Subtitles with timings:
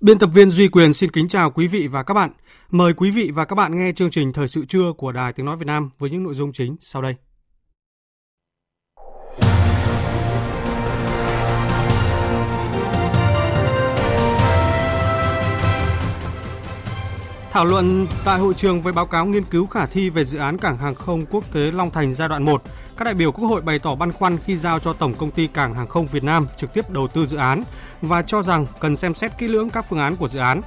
[0.00, 2.30] Biên tập viên Duy Quyền xin kính chào quý vị và các bạn.
[2.70, 5.46] Mời quý vị và các bạn nghe chương trình Thời sự trưa của Đài Tiếng
[5.46, 7.14] Nói Việt Nam với những nội dung chính sau đây.
[17.50, 20.58] Thảo luận tại hội trường với báo cáo nghiên cứu khả thi về dự án
[20.58, 22.62] cảng hàng không quốc tế Long Thành giai đoạn 1,
[23.00, 25.46] các đại biểu Quốc hội bày tỏ băn khoăn khi giao cho Tổng công ty
[25.46, 27.62] Cảng hàng không Việt Nam trực tiếp đầu tư dự án
[28.02, 30.60] và cho rằng cần xem xét kỹ lưỡng các phương án của dự án.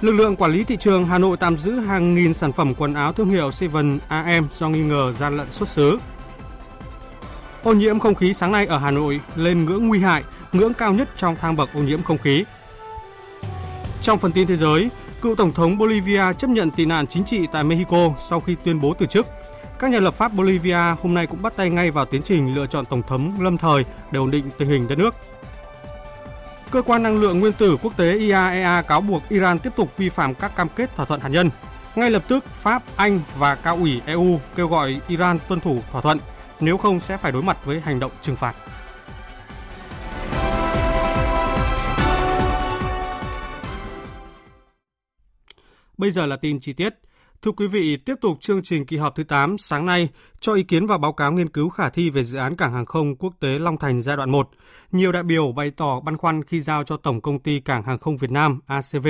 [0.00, 2.94] Lực lượng quản lý thị trường Hà Nội tạm giữ hàng nghìn sản phẩm quần
[2.94, 5.98] áo thương hiệu Seven AM do nghi ngờ gian lận xuất xứ.
[7.62, 10.92] Ô nhiễm không khí sáng nay ở Hà Nội lên ngưỡng nguy hại, ngưỡng cao
[10.92, 12.44] nhất trong thang bậc ô nhiễm không khí.
[14.02, 14.90] Trong phần tin thế giới,
[15.22, 18.80] cựu Tổng thống Bolivia chấp nhận tị nạn chính trị tại Mexico sau khi tuyên
[18.80, 19.26] bố từ chức.
[19.80, 22.66] Các nhà lập pháp Bolivia hôm nay cũng bắt tay ngay vào tiến trình lựa
[22.66, 25.14] chọn tổng thống lâm thời để ổn định tình hình đất nước.
[26.70, 30.08] Cơ quan năng lượng nguyên tử quốc tế IAEA cáo buộc Iran tiếp tục vi
[30.08, 31.50] phạm các cam kết thỏa thuận hạt nhân.
[31.94, 36.00] Ngay lập tức, Pháp, Anh và cao ủy EU kêu gọi Iran tuân thủ thỏa
[36.00, 36.18] thuận,
[36.60, 38.54] nếu không sẽ phải đối mặt với hành động trừng phạt.
[45.98, 46.94] Bây giờ là tin chi tiết.
[47.42, 50.08] Thưa quý vị, tiếp tục chương trình kỳ họp thứ 8 sáng nay
[50.40, 52.84] cho ý kiến vào báo cáo nghiên cứu khả thi về dự án cảng hàng
[52.84, 54.50] không quốc tế Long Thành giai đoạn 1.
[54.92, 57.98] Nhiều đại biểu bày tỏ băn khoăn khi giao cho Tổng công ty Cảng hàng
[57.98, 59.08] không Việt Nam ACV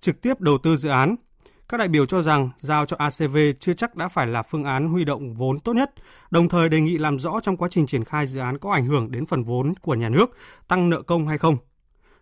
[0.00, 1.16] trực tiếp đầu tư dự án.
[1.68, 4.88] Các đại biểu cho rằng giao cho ACV chưa chắc đã phải là phương án
[4.88, 5.90] huy động vốn tốt nhất,
[6.30, 8.86] đồng thời đề nghị làm rõ trong quá trình triển khai dự án có ảnh
[8.86, 10.30] hưởng đến phần vốn của nhà nước,
[10.68, 11.56] tăng nợ công hay không.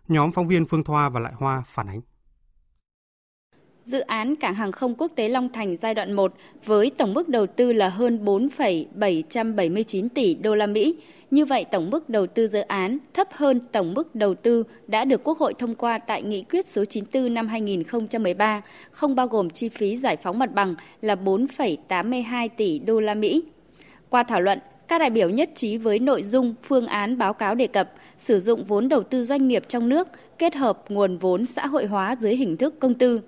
[0.07, 2.01] Nhóm phóng viên Phương Thoa và Lại Hoa phản ánh.
[3.83, 6.33] Dự án cảng hàng không quốc tế Long Thành giai đoạn 1
[6.65, 10.95] với tổng mức đầu tư là hơn 4,779 tỷ đô la Mỹ.
[11.31, 15.05] Như vậy tổng mức đầu tư dự án thấp hơn tổng mức đầu tư đã
[15.05, 18.61] được Quốc hội thông qua tại nghị quyết số 94 năm 2013,
[18.91, 23.43] không bao gồm chi phí giải phóng mặt bằng là 4,82 tỷ đô la Mỹ.
[24.09, 27.55] Qua thảo luận, các đại biểu nhất trí với nội dung phương án báo cáo
[27.55, 31.45] đề cập sử dụng vốn đầu tư doanh nghiệp trong nước kết hợp nguồn vốn
[31.45, 33.21] xã hội hóa dưới hình thức công tư.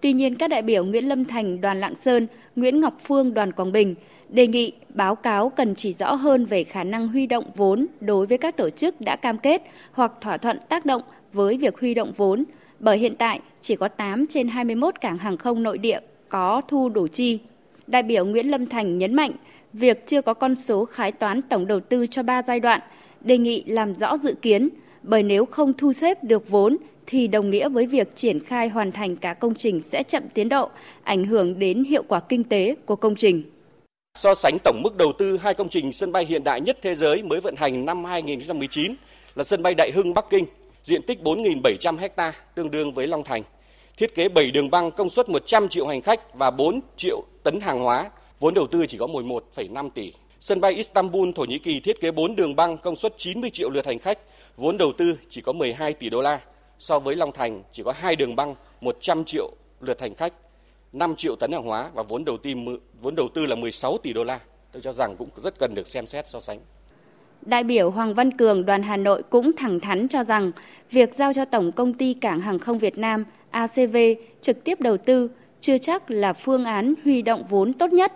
[0.00, 2.26] Tuy nhiên, các đại biểu Nguyễn Lâm Thành, đoàn Lạng Sơn,
[2.56, 3.94] Nguyễn Ngọc Phương, đoàn Quảng Bình
[4.28, 8.26] đề nghị báo cáo cần chỉ rõ hơn về khả năng huy động vốn đối
[8.26, 11.94] với các tổ chức đã cam kết hoặc thỏa thuận tác động với việc huy
[11.94, 12.44] động vốn,
[12.80, 16.88] bởi hiện tại chỉ có 8 trên 21 cảng hàng không nội địa có thu
[16.88, 17.38] đủ chi.
[17.86, 19.32] Đại biểu Nguyễn Lâm Thành nhấn mạnh,
[19.72, 22.80] việc chưa có con số khái toán tổng đầu tư cho 3 giai đoạn,
[23.20, 24.68] đề nghị làm rõ dự kiến,
[25.02, 26.76] bởi nếu không thu xếp được vốn
[27.10, 30.48] thì đồng nghĩa với việc triển khai hoàn thành cả công trình sẽ chậm tiến
[30.48, 30.70] độ,
[31.02, 33.42] ảnh hưởng đến hiệu quả kinh tế của công trình.
[34.14, 36.94] So sánh tổng mức đầu tư hai công trình sân bay hiện đại nhất thế
[36.94, 38.94] giới mới vận hành năm 2019
[39.34, 40.44] là sân bay Đại Hưng Bắc Kinh,
[40.82, 43.42] diện tích 4.700 ha, tương đương với Long Thành.
[43.96, 47.60] Thiết kế 7 đường băng công suất 100 triệu hành khách và 4 triệu tấn
[47.60, 50.12] hàng hóa, vốn đầu tư chỉ có 11,5 tỷ.
[50.40, 53.70] Sân bay Istanbul, Thổ Nhĩ Kỳ thiết kế 4 đường băng công suất 90 triệu
[53.70, 54.18] lượt hành khách,
[54.56, 56.40] vốn đầu tư chỉ có 12 tỷ đô la
[56.78, 59.50] so với Long Thành chỉ có hai đường băng 100 triệu
[59.80, 60.32] lượt hành khách,
[60.92, 62.50] 5 triệu tấn hàng hóa và vốn đầu tư
[63.02, 64.40] vốn đầu tư là 16 tỷ đô la.
[64.72, 66.58] Tôi cho rằng cũng rất cần được xem xét so sánh.
[67.42, 70.52] Đại biểu Hoàng Văn Cường đoàn Hà Nội cũng thẳng thắn cho rằng
[70.90, 73.96] việc giao cho Tổng công ty Cảng hàng không Việt Nam ACV
[74.40, 75.30] trực tiếp đầu tư
[75.60, 78.12] chưa chắc là phương án huy động vốn tốt nhất.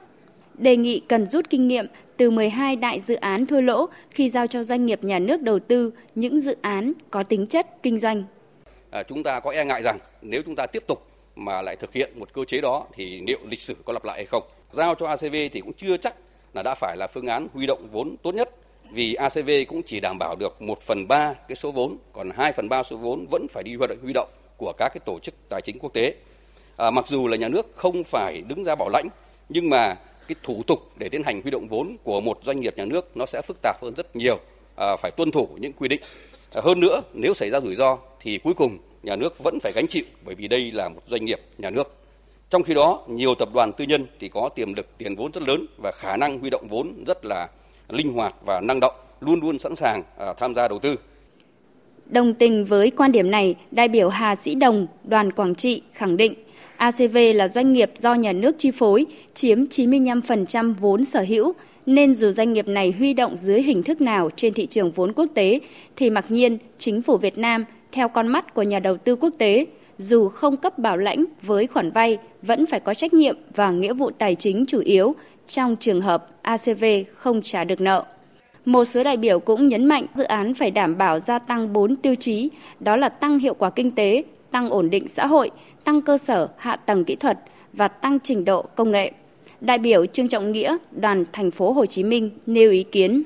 [0.55, 1.87] Đề nghị cần rút kinh nghiệm
[2.17, 5.59] từ 12 đại dự án thua lỗ khi giao cho doanh nghiệp nhà nước đầu
[5.59, 8.25] tư những dự án có tính chất kinh doanh
[8.93, 11.07] À, chúng ta có e ngại rằng nếu chúng ta tiếp tục
[11.37, 14.17] mà lại thực hiện một cơ chế đó thì liệu lịch sử có lặp lại
[14.17, 14.43] hay không.
[14.71, 16.15] Giao cho ACV thì cũng chưa chắc
[16.55, 18.51] là đã phải là phương án huy động vốn tốt nhất
[18.91, 22.53] vì ACV cũng chỉ đảm bảo được 1 phần 3 cái số vốn, còn 2
[22.53, 25.19] phần 3 số vốn vẫn phải đi hoạt động huy động của các cái tổ
[25.19, 26.15] chức tài chính quốc tế.
[26.77, 29.09] À, mặc dù là nhà nước không phải đứng ra bảo lãnh,
[29.49, 29.95] nhưng mà
[30.29, 33.17] cái thủ tục để tiến hành huy động vốn của một doanh nghiệp nhà nước
[33.17, 34.39] nó sẽ phức tạp hơn rất nhiều,
[34.77, 36.01] à, phải tuân thủ những quy định.
[36.55, 39.73] À, hơn nữa, nếu xảy ra rủi ro thì cuối cùng nhà nước vẫn phải
[39.73, 41.95] gánh chịu bởi vì đây là một doanh nghiệp nhà nước.
[42.51, 45.43] Trong khi đó, nhiều tập đoàn tư nhân thì có tiềm lực tiền vốn rất
[45.43, 47.49] lớn và khả năng huy động vốn rất là
[47.89, 50.97] linh hoạt và năng động, luôn luôn sẵn sàng à, tham gia đầu tư.
[52.07, 56.17] Đồng tình với quan điểm này, đại biểu Hà Sĩ Đồng, đoàn Quảng Trị khẳng
[56.17, 56.35] định
[56.77, 61.55] ACV là doanh nghiệp do nhà nước chi phối, chiếm 95% vốn sở hữu,
[61.87, 65.13] nên dù doanh nghiệp này huy động dưới hình thức nào trên thị trường vốn
[65.13, 65.61] quốc tế,
[65.97, 69.31] thì mặc nhiên chính phủ Việt Nam, theo con mắt của nhà đầu tư quốc
[69.39, 69.67] tế,
[69.99, 73.93] dù không cấp bảo lãnh với khoản vay, vẫn phải có trách nhiệm và nghĩa
[73.93, 75.15] vụ tài chính chủ yếu
[75.47, 76.85] trong trường hợp ACV
[77.15, 78.05] không trả được nợ.
[78.65, 81.97] Một số đại biểu cũng nhấn mạnh dự án phải đảm bảo gia tăng 4
[81.97, 82.51] tiêu chí,
[82.81, 85.51] đó là tăng hiệu quả kinh tế, tăng ổn định xã hội,
[85.85, 87.39] tăng cơ sở hạ tầng kỹ thuật
[87.73, 89.13] và tăng trình độ công nghệ.
[89.63, 93.23] Đại biểu Trương Trọng Nghĩa, đoàn thành phố Hồ Chí Minh nêu ý kiến.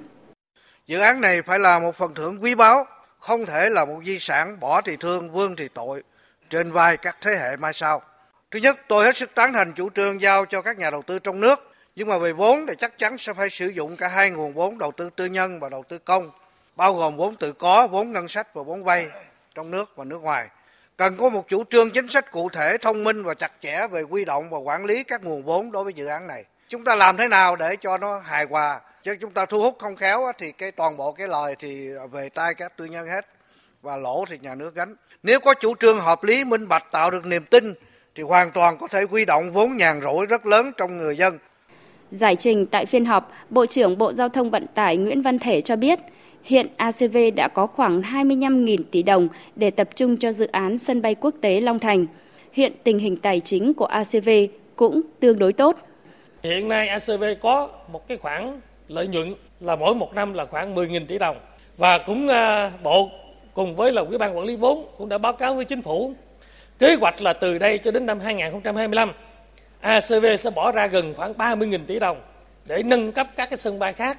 [0.86, 2.86] Dự án này phải là một phần thưởng quý báu,
[3.18, 6.02] không thể là một di sản bỏ thì thương, vương thì tội
[6.50, 8.02] trên vai các thế hệ mai sau.
[8.50, 11.18] Thứ nhất, tôi hết sức tán thành chủ trương giao cho các nhà đầu tư
[11.18, 14.30] trong nước, nhưng mà về vốn thì chắc chắn sẽ phải sử dụng cả hai
[14.30, 16.30] nguồn vốn đầu tư tư nhân và đầu tư công,
[16.76, 19.06] bao gồm vốn tự có, vốn ngân sách và vốn vay
[19.54, 20.48] trong nước và nước ngoài.
[20.96, 24.02] Cần có một chủ trương chính sách cụ thể, thông minh và chặt chẽ về
[24.02, 26.44] quy động và quản lý các nguồn vốn đối với dự án này.
[26.68, 29.76] Chúng ta làm thế nào để cho nó hài hòa, chứ chúng ta thu hút
[29.78, 33.26] không khéo thì cái toàn bộ cái lời thì về tay các tư nhân hết
[33.82, 34.94] và lỗ thì nhà nước gánh.
[35.22, 37.74] Nếu có chủ trương hợp lý, minh bạch tạo được niềm tin
[38.14, 41.38] thì hoàn toàn có thể huy động vốn nhàn rỗi rất lớn trong người dân.
[42.10, 45.60] Giải trình tại phiên họp, Bộ trưởng Bộ Giao thông Vận tải Nguyễn Văn Thể
[45.60, 45.98] cho biết,
[46.46, 51.02] hiện ACV đã có khoảng 25.000 tỷ đồng để tập trung cho dự án sân
[51.02, 52.06] bay quốc tế Long Thành.
[52.52, 54.28] Hiện tình hình tài chính của ACV
[54.76, 55.76] cũng tương đối tốt.
[56.42, 60.74] Hiện nay ACV có một cái khoản lợi nhuận là mỗi một năm là khoảng
[60.74, 61.36] 10.000 tỷ đồng
[61.76, 63.10] và cũng à, bộ
[63.54, 66.12] cùng với là Ủy ban quản lý vốn cũng đã báo cáo với chính phủ,
[66.78, 69.12] kế hoạch là từ đây cho đến năm 2025
[69.80, 72.20] ACV sẽ bỏ ra gần khoảng 30.000 tỷ đồng
[72.64, 74.18] để nâng cấp các cái sân bay khác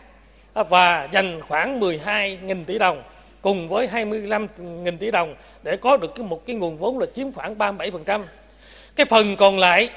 [0.63, 3.03] và dành khoảng 12.000 tỷ đồng
[3.41, 7.57] cùng với 25.000 tỷ đồng để có được một cái nguồn vốn là chiếm khoảng
[7.57, 8.23] 37%.
[8.95, 9.89] Cái phần còn lại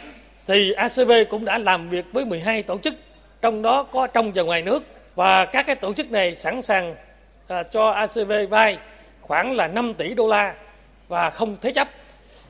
[0.46, 2.94] thì ACB cũng đã làm việc với 12 tổ chức,
[3.40, 4.84] trong đó có trong và ngoài nước.
[5.14, 6.94] Và các cái tổ chức này sẵn sàng
[7.48, 8.78] à, cho ACB vay
[9.20, 10.54] khoảng là 5 tỷ đô la
[11.08, 11.88] và không thế chấp.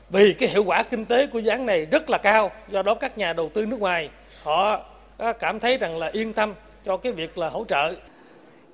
[0.09, 2.93] Vì cái hiệu quả kinh tế của dự án này rất là cao do đó
[2.93, 4.09] các nhà đầu tư nước ngoài
[4.43, 4.79] họ
[5.17, 6.53] à, cảm thấy rằng là yên tâm
[6.85, 7.93] cho cái việc là hỗ trợ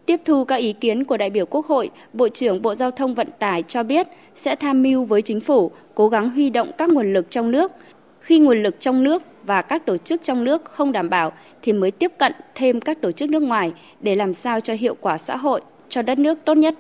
[0.06, 3.16] Tiếp thu các ý kiến của đại biểu Quốc hội, Bộ trưởng Bộ Giao thông
[3.16, 6.90] Vận tải cho biết sẽ tham mưu với chính phủ cố gắng huy động các
[6.90, 7.72] nguồn lực trong nước.
[8.20, 11.32] Khi nguồn lực trong nước và các tổ chức trong nước không đảm bảo
[11.62, 14.96] thì mới tiếp cận thêm các tổ chức nước ngoài để làm sao cho hiệu
[15.02, 16.76] quả xã hội cho đất nước tốt nhất.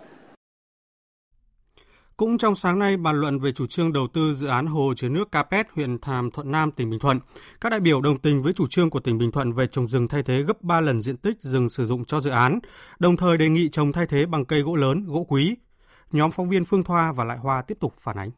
[2.17, 5.09] Cũng trong sáng nay bàn luận về chủ trương đầu tư dự án hồ chứa
[5.09, 7.19] nước Capet huyện Hàm Thuận Nam tỉnh Bình Thuận,
[7.61, 10.07] các đại biểu đồng tình với chủ trương của tỉnh Bình Thuận về trồng rừng
[10.07, 12.59] thay thế gấp 3 lần diện tích rừng sử dụng cho dự án,
[12.99, 15.57] đồng thời đề nghị trồng thay thế bằng cây gỗ lớn, gỗ quý.
[16.11, 18.31] Nhóm phóng viên Phương Thoa và Lại Hoa tiếp tục phản ánh.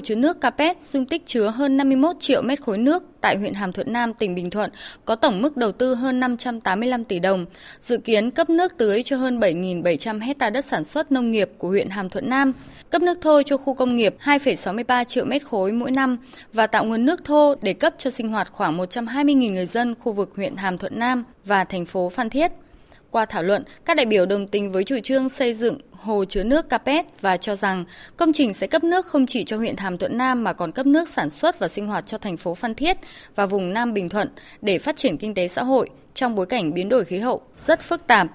[0.00, 3.54] Hồ chứa nước Capet dung tích chứa hơn 51 triệu mét khối nước tại huyện
[3.54, 4.70] Hàm Thuận Nam, tỉnh Bình Thuận,
[5.04, 7.46] có tổng mức đầu tư hơn 585 tỷ đồng,
[7.80, 11.68] dự kiến cấp nước tưới cho hơn 7.700 hecta đất sản xuất nông nghiệp của
[11.68, 12.52] huyện Hàm Thuận Nam,
[12.90, 16.16] cấp nước thô cho khu công nghiệp 2,63 triệu mét khối mỗi năm
[16.52, 20.12] và tạo nguồn nước thô để cấp cho sinh hoạt khoảng 120.000 người dân khu
[20.12, 22.52] vực huyện Hàm Thuận Nam và thành phố Phan Thiết.
[23.16, 26.44] Qua thảo luận, các đại biểu đồng tình với chủ trương xây dựng hồ chứa
[26.44, 27.84] nước Capet và cho rằng
[28.16, 30.86] công trình sẽ cấp nước không chỉ cho huyện Hàm Thuận Nam mà còn cấp
[30.86, 32.96] nước sản xuất và sinh hoạt cho thành phố Phan Thiết
[33.36, 34.28] và vùng Nam Bình Thuận
[34.62, 37.80] để phát triển kinh tế xã hội trong bối cảnh biến đổi khí hậu rất
[37.80, 38.26] phức tạp.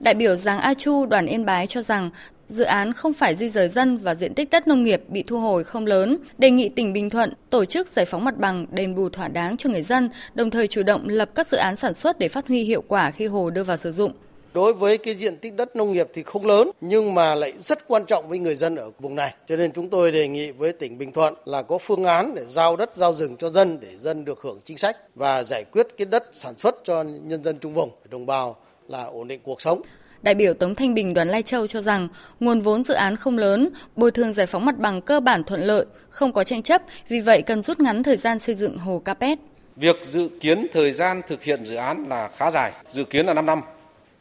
[0.00, 2.10] Đại biểu Giáng A Chu, đoàn Yên Bái cho rằng
[2.50, 5.40] dự án không phải di rời dân và diện tích đất nông nghiệp bị thu
[5.40, 8.94] hồi không lớn, đề nghị tỉnh Bình Thuận tổ chức giải phóng mặt bằng đền
[8.94, 11.94] bù thỏa đáng cho người dân, đồng thời chủ động lập các dự án sản
[11.94, 14.12] xuất để phát huy hiệu quả khi hồ đưa vào sử dụng.
[14.54, 17.88] Đối với cái diện tích đất nông nghiệp thì không lớn nhưng mà lại rất
[17.88, 19.34] quan trọng với người dân ở vùng này.
[19.48, 22.44] Cho nên chúng tôi đề nghị với tỉnh Bình Thuận là có phương án để
[22.48, 25.86] giao đất giao rừng cho dân để dân được hưởng chính sách và giải quyết
[25.96, 28.56] cái đất sản xuất cho nhân dân trung vùng, đồng bào
[28.88, 29.82] là ổn định cuộc sống.
[30.22, 32.08] Đại biểu Tống Thanh Bình đoàn Lai Châu cho rằng
[32.40, 35.60] nguồn vốn dự án không lớn, bồi thường giải phóng mặt bằng cơ bản thuận
[35.60, 39.02] lợi, không có tranh chấp, vì vậy cần rút ngắn thời gian xây dựng hồ
[39.04, 39.38] Capet.
[39.76, 43.34] Việc dự kiến thời gian thực hiện dự án là khá dài, dự kiến là
[43.34, 43.60] 5 năm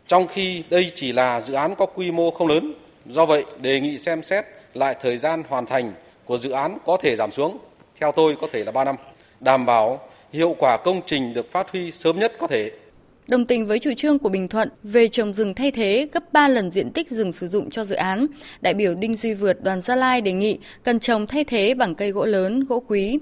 [0.10, 2.74] trong khi đây chỉ là dự án có quy mô không lớn.
[3.06, 5.94] Do vậy, đề nghị xem xét lại thời gian hoàn thành
[6.26, 7.58] của dự án có thể giảm xuống,
[8.00, 8.96] theo tôi có thể là 3 năm,
[9.40, 12.72] đảm bảo hiệu quả công trình được phát huy sớm nhất có thể.
[13.30, 16.48] Đồng tình với chủ trương của Bình Thuận về trồng rừng thay thế gấp 3
[16.48, 18.26] lần diện tích rừng sử dụng cho dự án,
[18.62, 21.96] đại biểu Đinh Duy Vượt đoàn Gia Lai đề nghị cần trồng thay thế bằng
[21.96, 23.20] cây gỗ lớn, gỗ quý.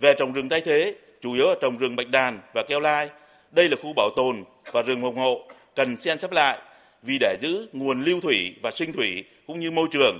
[0.00, 3.08] Về trồng rừng thay thế, chủ yếu là trồng rừng bạch đàn và keo lai.
[3.50, 5.40] Đây là khu bảo tồn và rừng phòng hộ
[5.76, 6.58] cần xem xét lại
[7.02, 10.18] vì để giữ nguồn lưu thủy và sinh thủy cũng như môi trường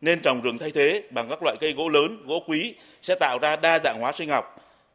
[0.00, 3.38] nên trồng rừng thay thế bằng các loại cây gỗ lớn, gỗ quý sẽ tạo
[3.38, 4.44] ra đa dạng hóa sinh học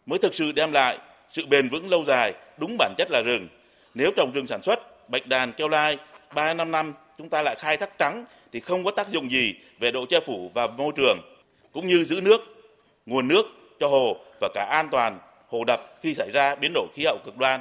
[0.05, 0.97] mới thực sự đem lại
[1.31, 3.47] sự bền vững lâu dài, đúng bản chất là rừng.
[3.99, 5.97] Nếu trồng rừng sản xuất, bạch đàn, keo lai
[6.35, 9.55] 3 năm năm chúng ta lại khai thác trắng thì không có tác dụng gì
[9.79, 11.17] về độ che phủ và môi trường
[11.73, 12.41] cũng như giữ nước,
[13.05, 13.43] nguồn nước
[13.79, 17.17] cho hồ và cả an toàn hồ đập khi xảy ra biến đổi khí hậu
[17.25, 17.59] cực đoan.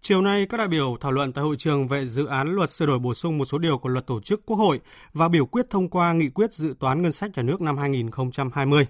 [0.00, 2.86] Chiều nay, các đại biểu thảo luận tại hội trường về dự án luật sửa
[2.86, 4.80] đổi bổ sung một số điều của luật tổ chức Quốc hội
[5.12, 8.86] và biểu quyết thông qua nghị quyết dự toán ngân sách nhà nước năm 2020.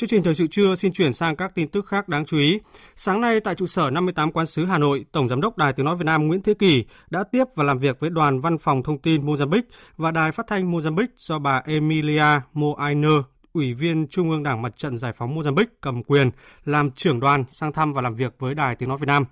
[0.00, 2.60] Chương trình thời sự trưa xin chuyển sang các tin tức khác đáng chú ý.
[2.96, 5.86] Sáng nay tại trụ sở 58 quán sứ Hà Nội, Tổng giám đốc Đài Tiếng
[5.86, 8.82] nói Việt Nam Nguyễn Thế Kỳ đã tiếp và làm việc với đoàn văn phòng
[8.82, 9.62] thông tin Mozambique
[9.96, 13.12] và đài phát thanh Mozambique do bà Emilia Moainer,
[13.52, 16.30] Ủy viên Trung ương Đảng Mặt trận Giải phóng Mozambique cầm quyền
[16.64, 19.24] làm trưởng đoàn sang thăm và làm việc với Đài Tiếng nói Việt Nam.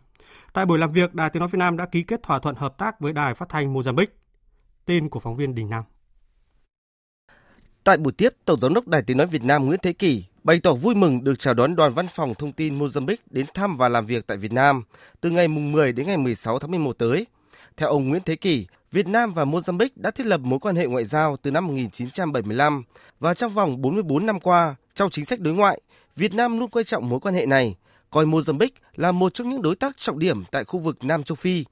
[0.52, 2.78] Tại buổi làm việc, Đài Tiếng nói Việt Nam đã ký kết thỏa thuận hợp
[2.78, 4.06] tác với Đài Phát thanh Mozambique.
[4.84, 5.84] Tin của phóng viên Đình Nam.
[7.84, 10.60] Tại buổi tiếp, Tổng giám đốc Đài Tiếng nói Việt Nam Nguyễn Thế Kỳ bày
[10.60, 13.88] tỏ vui mừng được chào đón đoàn văn phòng thông tin Mozambique đến thăm và
[13.88, 14.82] làm việc tại Việt Nam
[15.20, 17.26] từ ngày 10 đến ngày 16 tháng 11 tới.
[17.76, 20.86] Theo ông Nguyễn Thế Kỳ Việt Nam và Mozambique đã thiết lập mối quan hệ
[20.86, 22.82] ngoại giao từ năm 1975
[23.20, 25.80] và trong vòng 44 năm qua, trong chính sách đối ngoại,
[26.16, 27.76] Việt Nam luôn quan trọng mối quan hệ này,
[28.10, 31.36] coi Mozambique là một trong những đối tác trọng điểm tại khu vực Nam châu
[31.36, 31.64] Phi.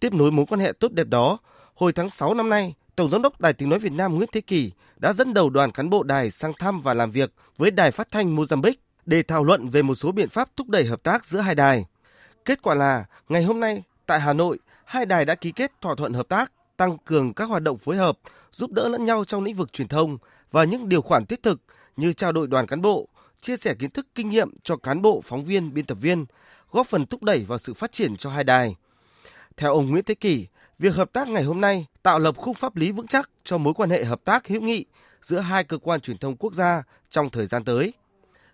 [0.00, 1.38] Tiếp nối mối quan hệ tốt đẹp đó,
[1.74, 4.40] hồi tháng 6 năm nay, Tổng giám đốc Đài Tiếng nói Việt Nam Nguyễn Thế
[4.40, 7.90] Kỳ đã dẫn đầu đoàn cán bộ đài sang thăm và làm việc với Đài
[7.90, 8.74] Phát thanh Mozambique
[9.06, 11.84] để thảo luận về một số biện pháp thúc đẩy hợp tác giữa hai đài.
[12.44, 15.94] Kết quả là, ngày hôm nay tại Hà Nội, hai đài đã ký kết thỏa
[15.94, 18.18] thuận hợp tác, tăng cường các hoạt động phối hợp,
[18.52, 20.18] giúp đỡ lẫn nhau trong lĩnh vực truyền thông
[20.50, 21.60] và những điều khoản thiết thực
[21.96, 23.08] như trao đổi đoàn cán bộ,
[23.40, 26.24] chia sẻ kiến thức kinh nghiệm cho cán bộ, phóng viên, biên tập viên,
[26.70, 28.76] góp phần thúc đẩy vào sự phát triển cho hai đài.
[29.56, 30.46] Theo ông Nguyễn Thế Kỳ
[30.78, 33.74] việc hợp tác ngày hôm nay tạo lập khung pháp lý vững chắc cho mối
[33.74, 34.84] quan hệ hợp tác hữu nghị
[35.22, 37.92] giữa hai cơ quan truyền thông quốc gia trong thời gian tới.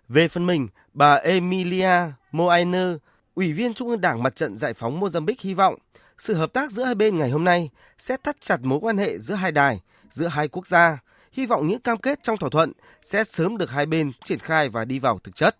[0.07, 1.97] Về phần mình, bà Emilia
[2.31, 2.95] Moainer,
[3.35, 5.75] Ủy viên Trung ương Đảng Mặt trận Giải phóng Mozambique hy vọng
[6.17, 9.19] sự hợp tác giữa hai bên ngày hôm nay sẽ thắt chặt mối quan hệ
[9.19, 10.97] giữa hai đài, giữa hai quốc gia,
[11.31, 12.71] hy vọng những cam kết trong thỏa thuận
[13.01, 15.57] sẽ sớm được hai bên triển khai và đi vào thực chất.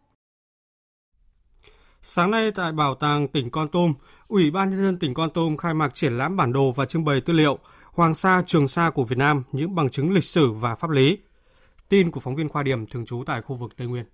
[2.01, 3.93] Sáng nay tại Bảo tàng tỉnh Con Tum,
[4.27, 7.05] Ủy ban nhân dân tỉnh Con Tum khai mạc triển lãm bản đồ và trưng
[7.05, 7.59] bày tư liệu
[7.91, 11.17] Hoàng Sa, Trường Sa của Việt Nam, những bằng chứng lịch sử và pháp lý.
[11.89, 14.05] Tin của phóng viên Khoa Điểm thường trú tại khu vực Tây Nguyên.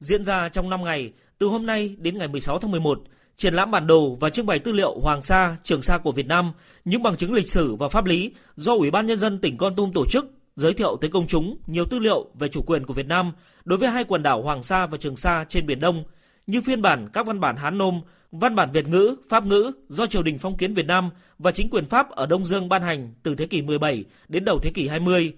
[0.00, 3.00] Diễn ra trong 5 ngày, từ hôm nay đến ngày 16 tháng 11,
[3.36, 6.26] triển lãm bản đồ và trưng bày tư liệu Hoàng Sa, Trường Sa của Việt
[6.26, 6.52] Nam,
[6.84, 9.76] những bằng chứng lịch sử và pháp lý do Ủy ban Nhân dân tỉnh Con
[9.76, 12.94] Tum tổ chức, giới thiệu tới công chúng nhiều tư liệu về chủ quyền của
[12.94, 13.32] Việt Nam
[13.64, 16.04] đối với hai quần đảo Hoàng Sa và Trường Sa trên Biển Đông,
[16.48, 18.00] như phiên bản các văn bản Hán Nôm,
[18.32, 21.70] văn bản Việt ngữ, Pháp ngữ do triều đình phong kiến Việt Nam và chính
[21.70, 24.88] quyền Pháp ở Đông Dương ban hành từ thế kỷ 17 đến đầu thế kỷ
[24.88, 25.32] 20.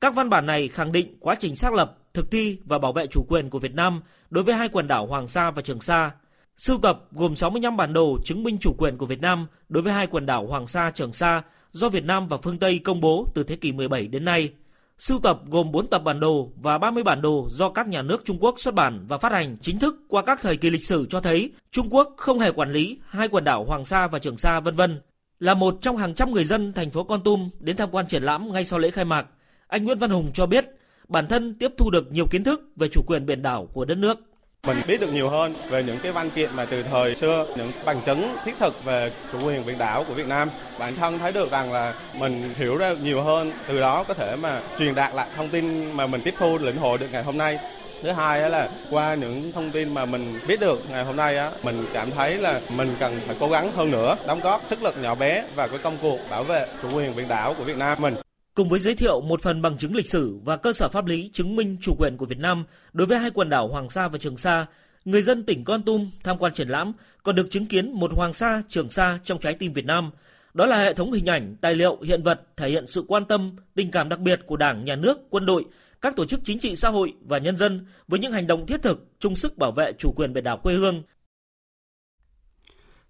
[0.00, 3.06] Các văn bản này khẳng định quá trình xác lập, thực thi và bảo vệ
[3.06, 6.10] chủ quyền của Việt Nam đối với hai quần đảo Hoàng Sa và Trường Sa.
[6.56, 9.92] Sưu tập gồm 65 bản đồ chứng minh chủ quyền của Việt Nam đối với
[9.92, 11.42] hai quần đảo Hoàng Sa, Trường Sa
[11.72, 14.52] do Việt Nam và phương Tây công bố từ thế kỷ 17 đến nay.
[14.98, 18.22] Sưu tập gồm 4 tập bản đồ và 30 bản đồ do các nhà nước
[18.24, 21.06] Trung Quốc xuất bản và phát hành chính thức qua các thời kỳ lịch sử
[21.10, 24.36] cho thấy Trung Quốc không hề quản lý hai quần đảo Hoàng Sa và Trường
[24.36, 25.00] Sa vân vân.
[25.38, 28.22] Là một trong hàng trăm người dân thành phố Con Tum đến tham quan triển
[28.22, 29.26] lãm ngay sau lễ khai mạc,
[29.66, 30.66] anh Nguyễn Văn Hùng cho biết
[31.08, 33.98] bản thân tiếp thu được nhiều kiến thức về chủ quyền biển đảo của đất
[33.98, 34.18] nước.
[34.66, 37.72] Mình biết được nhiều hơn về những cái văn kiện mà từ thời xưa, những
[37.84, 40.50] bằng chứng thiết thực về chủ quyền biển đảo của Việt Nam.
[40.78, 44.36] Bản thân thấy được rằng là mình hiểu ra nhiều hơn, từ đó có thể
[44.36, 47.38] mà truyền đạt lại thông tin mà mình tiếp thu lĩnh hội được ngày hôm
[47.38, 47.58] nay.
[48.02, 51.50] Thứ hai là qua những thông tin mà mình biết được ngày hôm nay á,
[51.62, 54.94] mình cảm thấy là mình cần phải cố gắng hơn nữa, đóng góp sức lực
[55.02, 57.98] nhỏ bé vào cái công cuộc bảo vệ chủ quyền biển đảo của Việt Nam
[58.00, 58.14] mình.
[58.54, 61.30] Cùng với giới thiệu một phần bằng chứng lịch sử và cơ sở pháp lý
[61.32, 64.18] chứng minh chủ quyền của Việt Nam đối với hai quần đảo Hoàng Sa và
[64.18, 64.66] Trường Sa,
[65.04, 66.92] người dân tỉnh Con Tum tham quan triển lãm
[67.22, 70.10] còn được chứng kiến một Hoàng Sa, Trường Sa trong trái tim Việt Nam.
[70.54, 73.56] Đó là hệ thống hình ảnh, tài liệu, hiện vật thể hiện sự quan tâm,
[73.74, 75.64] tình cảm đặc biệt của Đảng, Nhà nước, quân đội,
[76.00, 78.82] các tổ chức chính trị xã hội và nhân dân với những hành động thiết
[78.82, 81.02] thực, chung sức bảo vệ chủ quyền biển đảo quê hương.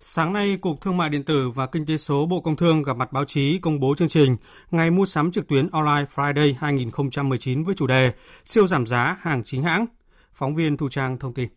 [0.00, 2.96] Sáng nay, Cục Thương mại Điện tử và Kinh tế số Bộ Công Thương gặp
[2.96, 4.36] mặt báo chí công bố chương trình
[4.70, 8.12] Ngày mua sắm trực tuyến Online Friday 2019 với chủ đề
[8.44, 9.86] Siêu giảm giá hàng chính hãng.
[10.34, 11.48] Phóng viên Thu Trang thông tin.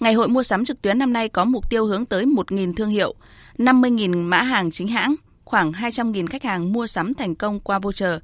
[0.00, 2.88] Ngày hội mua sắm trực tuyến năm nay có mục tiêu hướng tới 1.000 thương
[2.88, 3.14] hiệu,
[3.58, 5.14] 50.000 mã hàng chính hãng,
[5.44, 8.18] khoảng 200.000 khách hàng mua sắm thành công qua voucher,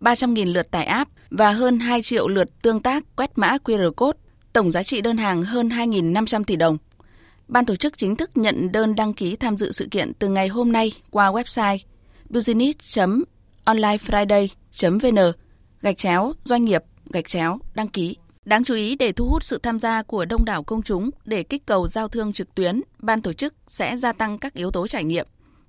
[0.00, 4.18] 300.000 lượt tải app và hơn 2 triệu lượt tương tác quét mã QR code.
[4.52, 6.78] Tổng giá trị đơn hàng hơn 2.500 tỷ đồng.
[7.52, 10.48] Ban tổ chức chính thức nhận đơn đăng ký tham dự sự kiện từ ngày
[10.48, 11.78] hôm nay qua website
[12.28, 15.18] business.onlinefriday.vn
[15.80, 18.16] gạch chéo doanh nghiệp gạch chéo đăng ký.
[18.44, 21.42] Đáng chú ý để thu hút sự tham gia của đông đảo công chúng để
[21.42, 24.86] kích cầu giao thương trực tuyến, ban tổ chức sẽ gia tăng các yếu tố
[24.86, 25.26] trải nghiệm.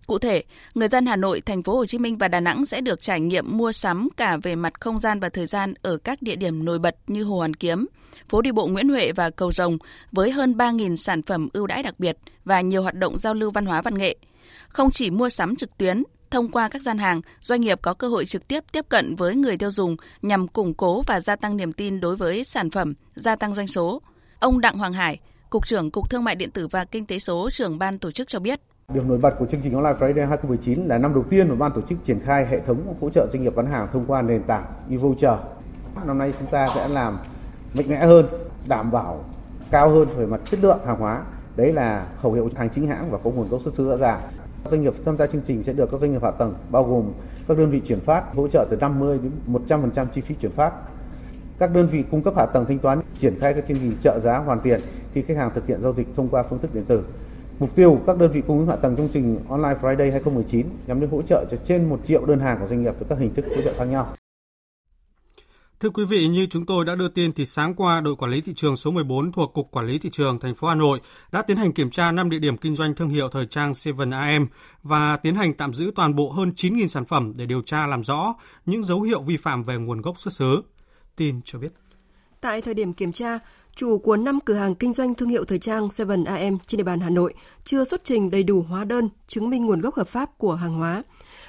[0.08, 0.44] Cụ thể,
[0.76, 3.20] người dân Hà Nội, Thành phố Hồ Chí Minh và Đà Nẵng sẽ được trải
[3.20, 6.66] nghiệm mua sắm cả về mặt không gian và thời gian ở các địa điểm
[6.66, 7.86] nổi bật như Hồ Hoàn Kiếm,
[8.30, 9.78] phố đi bộ Nguyễn Huệ và Cầu Rồng
[10.12, 13.52] với hơn 3.000 sản phẩm ưu đãi đặc biệt và nhiều hoạt động giao lưu
[13.52, 14.16] văn hóa văn nghệ.
[14.68, 18.08] Không chỉ mua sắm trực tuyến, thông qua các gian hàng, doanh nghiệp có cơ
[18.08, 21.58] hội trực tiếp tiếp cận với người tiêu dùng nhằm củng cố và gia tăng
[21.58, 24.02] niềm tin đối với sản phẩm, gia tăng doanh số.
[24.40, 27.50] Ông Đặng Hoàng Hải, Cục trưởng Cục Thương mại Điện tử và Kinh tế số,
[27.50, 28.60] trưởng ban tổ chức cho biết.
[28.94, 31.72] Điểm nổi bật của chương trình Online Friday 2019 là năm đầu tiên mà ban
[31.76, 34.44] tổ chức triển khai hệ thống hỗ trợ doanh nghiệp bán hàng thông qua nền
[34.44, 35.38] tảng e-voucher.
[36.06, 37.18] Năm nay chúng ta sẽ làm
[37.74, 38.28] mạnh mẽ hơn,
[38.68, 39.24] đảm bảo
[39.72, 41.24] cao hơn về mặt chất lượng hàng hóa.
[41.56, 44.22] Đấy là khẩu hiệu hàng chính hãng và có nguồn gốc xuất xứ rõ ràng.
[44.64, 46.84] Các Doanh nghiệp tham gia chương trình sẽ được các doanh nghiệp hạ tầng bao
[46.84, 47.12] gồm
[47.48, 49.32] các đơn vị chuyển phát hỗ trợ từ 50 đến
[49.68, 50.74] 100% chi phí chuyển phát.
[51.60, 54.20] Các đơn vị cung cấp hạ tầng thanh toán triển khai các chương trình trợ
[54.20, 54.82] giá hoàn tiền
[55.14, 57.04] khi khách hàng thực hiện giao dịch thông qua phương thức điện tử.
[57.60, 60.68] Mục tiêu của các đơn vị cung ứng hạ tầng chương trình Online Friday 2019
[60.88, 63.20] nhằm đến hỗ trợ cho trên 1 triệu đơn hàng của doanh nghiệp với các
[63.20, 64.08] hình thức hỗ trợ khác nhau.
[65.84, 68.42] Thưa quý vị, như chúng tôi đã đưa tin thì sáng qua đội quản lý
[68.42, 71.00] thị trường số 14 thuộc Cục Quản lý thị trường thành phố Hà Nội
[71.32, 74.48] đã tiến hành kiểm tra 5 địa điểm kinh doanh thương hiệu thời trang 7am
[74.84, 78.04] và tiến hành tạm giữ toàn bộ hơn 9.000 sản phẩm để điều tra làm
[78.04, 78.36] rõ
[78.66, 80.62] những dấu hiệu vi phạm về nguồn gốc xuất xứ.
[81.16, 81.72] Tin cho biết.
[82.42, 83.40] Tại thời điểm kiểm tra,
[83.76, 87.00] chủ của 5 cửa hàng kinh doanh thương hiệu thời trang 7am trên địa bàn
[87.00, 90.38] Hà Nội chưa xuất trình đầy đủ hóa đơn chứng minh nguồn gốc hợp pháp
[90.38, 91.04] của hàng hóa,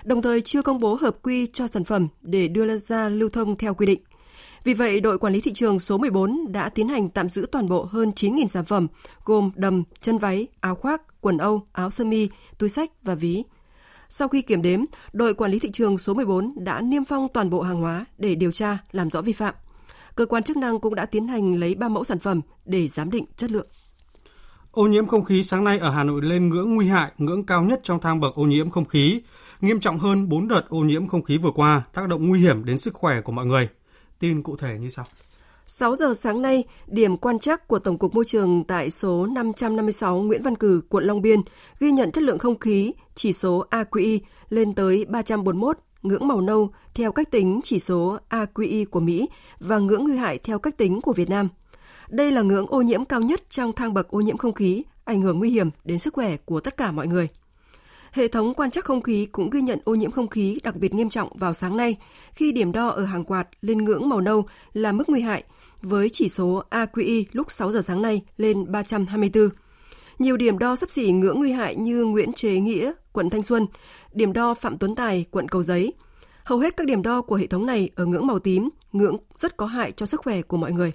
[0.05, 3.57] đồng thời chưa công bố hợp quy cho sản phẩm để đưa ra lưu thông
[3.57, 4.01] theo quy định.
[4.65, 7.69] Vì vậy, đội quản lý thị trường số 14 đã tiến hành tạm giữ toàn
[7.69, 8.87] bộ hơn 9.000 sản phẩm,
[9.25, 13.43] gồm đầm, chân váy, áo khoác, quần âu, áo sơ mi, túi sách và ví.
[14.09, 14.81] Sau khi kiểm đếm,
[15.13, 18.35] đội quản lý thị trường số 14 đã niêm phong toàn bộ hàng hóa để
[18.35, 19.55] điều tra, làm rõ vi phạm.
[20.15, 23.11] Cơ quan chức năng cũng đã tiến hành lấy 3 mẫu sản phẩm để giám
[23.11, 23.67] định chất lượng.
[24.71, 27.63] Ô nhiễm không khí sáng nay ở Hà Nội lên ngưỡng nguy hại, ngưỡng cao
[27.63, 29.23] nhất trong thang bậc ô nhiễm không khí,
[29.61, 32.65] nghiêm trọng hơn 4 đợt ô nhiễm không khí vừa qua, tác động nguy hiểm
[32.65, 33.69] đến sức khỏe của mọi người.
[34.25, 35.05] Tin cụ thể như sau.
[35.67, 40.19] 6 giờ sáng nay, điểm quan trắc của Tổng cục Môi trường tại số 556
[40.19, 41.41] Nguyễn Văn Cử, quận Long Biên
[41.81, 46.71] ghi nhận chất lượng không khí, chỉ số AQI lên tới 341, ngưỡng màu nâu
[46.95, 49.29] theo cách tính chỉ số AQI của Mỹ
[49.61, 51.49] và ngưỡng nguy hại theo cách tính của Việt Nam.
[52.09, 55.23] Đây là ngưỡng ô nhiễm cao nhất trong thang bậc ô nhiễm không khí, ảnh
[55.23, 57.29] hưởng nguy hiểm đến sức khỏe của tất cả mọi người.
[58.15, 60.95] Hệ thống quan trắc không khí cũng ghi nhận ô nhiễm không khí đặc biệt
[60.95, 61.97] nghiêm trọng vào sáng nay
[62.33, 65.45] khi điểm đo ở hàng quạt lên ngưỡng màu nâu là mức nguy hại
[65.83, 69.49] với chỉ số AQI lúc 6 giờ sáng nay lên 324.
[70.19, 73.67] Nhiều điểm đo sắp xỉ ngưỡng nguy hại như Nguyễn Chế Nghĩa, quận Thanh Xuân,
[74.13, 75.93] điểm đo Phạm Tuấn Tài, quận Cầu Giấy.
[76.45, 79.57] Hầu hết các điểm đo của hệ thống này ở ngưỡng màu tím, ngưỡng rất
[79.57, 80.93] có hại cho sức khỏe của mọi người.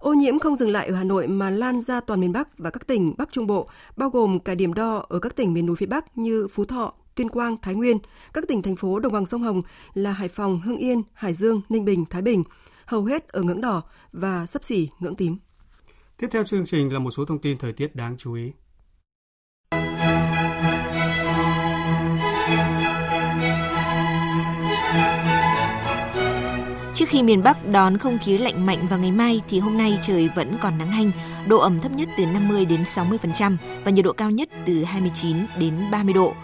[0.00, 2.70] Ô nhiễm không dừng lại ở Hà Nội mà lan ra toàn miền Bắc và
[2.70, 5.76] các tỉnh Bắc Trung Bộ, bao gồm cả điểm đo ở các tỉnh miền núi
[5.76, 7.98] phía Bắc như Phú Thọ, Tuyên Quang, Thái Nguyên,
[8.32, 9.62] các tỉnh thành phố đồng bằng sông Hồng
[9.94, 12.44] là Hải Phòng, Hưng Yên, Hải Dương, Ninh Bình, Thái Bình,
[12.86, 13.82] hầu hết ở ngưỡng đỏ
[14.12, 15.36] và sấp xỉ ngưỡng tím.
[16.16, 18.52] Tiếp theo chương trình là một số thông tin thời tiết đáng chú ý.
[27.10, 30.30] Khi miền Bắc đón không khí lạnh mạnh vào ngày mai thì hôm nay trời
[30.34, 31.10] vẫn còn nắng hanh,
[31.46, 35.36] độ ẩm thấp nhất từ 50 đến 60% và nhiệt độ cao nhất từ 29
[35.58, 36.34] đến 30 độ.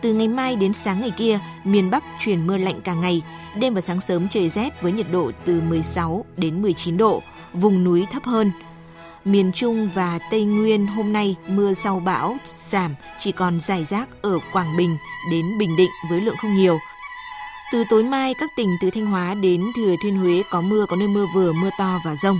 [0.00, 3.22] Từ ngày mai đến sáng ngày kia, miền Bắc chuyển mưa lạnh cả ngày,
[3.56, 7.84] đêm và sáng sớm trời rét với nhiệt độ từ 16 đến 19 độ, vùng
[7.84, 8.50] núi thấp hơn.
[9.24, 12.36] Miền Trung và Tây Nguyên hôm nay mưa sau bão
[12.68, 14.96] giảm chỉ còn dài rác ở Quảng Bình
[15.30, 16.78] đến Bình Định với lượng không nhiều–
[17.72, 20.96] từ tối mai, các tỉnh từ Thanh Hóa đến Thừa Thiên Huế có mưa, có
[20.96, 22.38] nơi mưa vừa, mưa to và rông.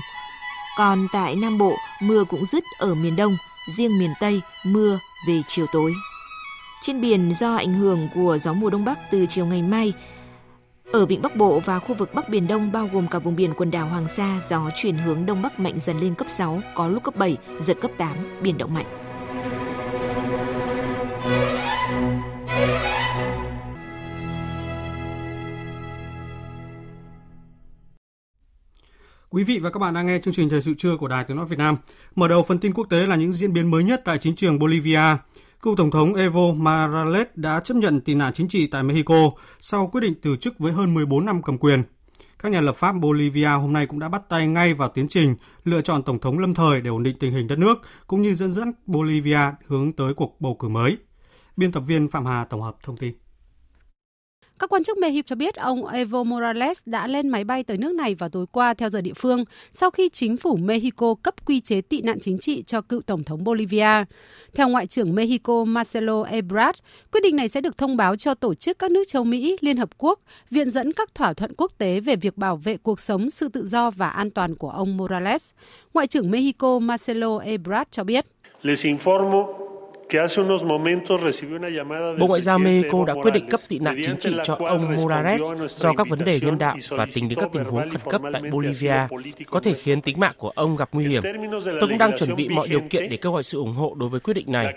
[0.79, 3.37] Còn tại Nam Bộ, mưa cũng dứt ở miền Đông,
[3.77, 5.93] riêng miền Tây, mưa về chiều tối.
[6.83, 9.93] Trên biển do ảnh hưởng của gió mùa Đông Bắc từ chiều ngày mai,
[10.93, 13.55] ở vịnh Bắc Bộ và khu vực Bắc Biển Đông bao gồm cả vùng biển
[13.55, 16.89] quần đảo Hoàng Sa, gió chuyển hướng Đông Bắc mạnh dần lên cấp 6, có
[16.89, 18.87] lúc cấp 7, giật cấp 8, biển động mạnh.
[29.33, 31.37] Quý vị và các bạn đang nghe chương trình Thời sự trưa của Đài Tiếng
[31.37, 31.77] Nói Việt Nam.
[32.15, 34.59] Mở đầu phần tin quốc tế là những diễn biến mới nhất tại chính trường
[34.59, 35.17] Bolivia.
[35.63, 39.87] Cựu Tổng thống Evo Morales đã chấp nhận tị nạn chính trị tại Mexico sau
[39.87, 41.83] quyết định từ chức với hơn 14 năm cầm quyền.
[42.43, 45.37] Các nhà lập pháp Bolivia hôm nay cũng đã bắt tay ngay vào tiến trình
[45.65, 48.35] lựa chọn Tổng thống lâm thời để ổn định tình hình đất nước, cũng như
[48.35, 50.97] dẫn dắt Bolivia hướng tới cuộc bầu cử mới.
[51.57, 53.22] Biên tập viên Phạm Hà tổng hợp thông tin.
[54.63, 57.93] Các quan chức Mexico cho biết ông Evo Morales đã lên máy bay tới nước
[57.95, 59.45] này vào tối qua theo giờ địa phương
[59.75, 63.25] sau khi chính phủ Mexico cấp quy chế tị nạn chính trị cho cựu Tổng
[63.25, 64.05] thống Bolivia.
[64.55, 66.79] Theo Ngoại trưởng Mexico Marcelo Ebrard,
[67.13, 69.77] quyết định này sẽ được thông báo cho tổ chức các nước châu Mỹ, Liên
[69.77, 70.21] Hợp Quốc,
[70.51, 73.67] viện dẫn các thỏa thuận quốc tế về việc bảo vệ cuộc sống, sự tự
[73.67, 75.51] do và an toàn của ông Morales.
[75.95, 78.27] Ngoại trưởng Mexico Marcelo Ebrard cho biết.
[78.63, 79.72] Les informo
[82.19, 85.41] Bộ Ngoại giao Mexico đã quyết định cấp tị nạn chính trị cho ông Morales
[85.77, 88.43] do các vấn đề nhân đạo và tính đến các tình huống khẩn cấp tại
[88.51, 88.97] Bolivia
[89.51, 91.23] có thể khiến tính mạng của ông gặp nguy hiểm.
[91.65, 94.09] Tôi cũng đang chuẩn bị mọi điều kiện để kêu gọi sự ủng hộ đối
[94.09, 94.75] với quyết định này.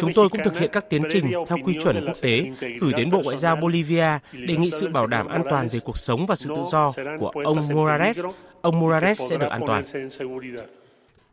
[0.00, 2.42] Chúng tôi cũng thực hiện các tiến trình theo quy chuẩn quốc tế
[2.80, 5.98] gửi đến Bộ Ngoại giao Bolivia đề nghị sự bảo đảm an toàn về cuộc
[5.98, 8.26] sống và sự tự do của ông Morales.
[8.60, 9.84] Ông Morales sẽ được an toàn.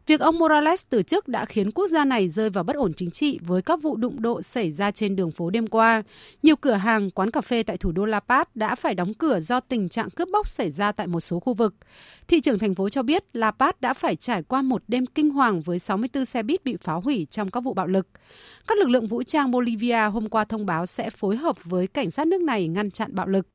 [0.07, 3.11] Việc ông Morales từ chức đã khiến quốc gia này rơi vào bất ổn chính
[3.11, 6.03] trị với các vụ đụng độ xảy ra trên đường phố đêm qua.
[6.43, 9.39] Nhiều cửa hàng, quán cà phê tại thủ đô La Paz đã phải đóng cửa
[9.39, 11.75] do tình trạng cướp bóc xảy ra tại một số khu vực.
[12.27, 15.29] Thị trưởng thành phố cho biết La Paz đã phải trải qua một đêm kinh
[15.29, 18.07] hoàng với 64 xe buýt bị phá hủy trong các vụ bạo lực.
[18.67, 22.11] Các lực lượng vũ trang Bolivia hôm qua thông báo sẽ phối hợp với cảnh
[22.11, 23.47] sát nước này ngăn chặn bạo lực.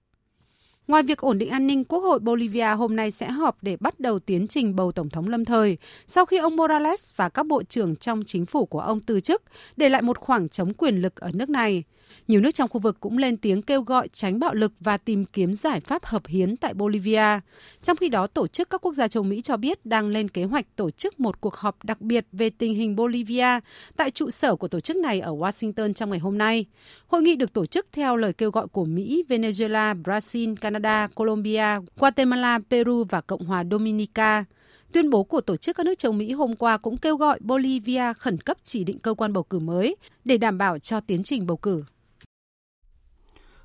[0.90, 4.00] Ngoài việc ổn định an ninh, Quốc hội Bolivia hôm nay sẽ họp để bắt
[4.00, 5.76] đầu tiến trình bầu Tổng thống lâm thời
[6.06, 9.42] sau khi ông Morales và các bộ trưởng trong chính phủ của ông từ chức,
[9.76, 11.84] để lại một khoảng trống quyền lực ở nước này.
[12.28, 15.24] Nhiều nước trong khu vực cũng lên tiếng kêu gọi tránh bạo lực và tìm
[15.24, 17.40] kiếm giải pháp hợp hiến tại Bolivia.
[17.82, 20.44] Trong khi đó, tổ chức các quốc gia châu Mỹ cho biết đang lên kế
[20.44, 23.60] hoạch tổ chức một cuộc họp đặc biệt về tình hình Bolivia
[23.96, 26.66] tại trụ sở của tổ chức này ở Washington trong ngày hôm nay.
[27.06, 31.78] Hội nghị được tổ chức theo lời kêu gọi của Mỹ, Venezuela, Brazil, Canada, Colombia,
[31.96, 34.44] Guatemala, Peru và Cộng hòa Dominica.
[34.92, 38.12] Tuyên bố của Tổ chức các nước châu Mỹ hôm qua cũng kêu gọi Bolivia
[38.18, 41.46] khẩn cấp chỉ định cơ quan bầu cử mới để đảm bảo cho tiến trình
[41.46, 41.84] bầu cử.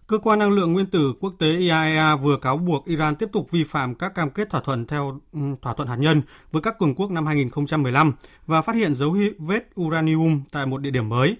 [0.07, 3.51] Cơ quan năng lượng nguyên tử quốc tế IAEA vừa cáo buộc Iran tiếp tục
[3.51, 6.79] vi phạm các cam kết thỏa thuận theo ừ, thỏa thuận hạt nhân với các
[6.79, 8.13] cường quốc năm 2015
[8.45, 11.35] và phát hiện dấu vết uranium tại một địa điểm mới.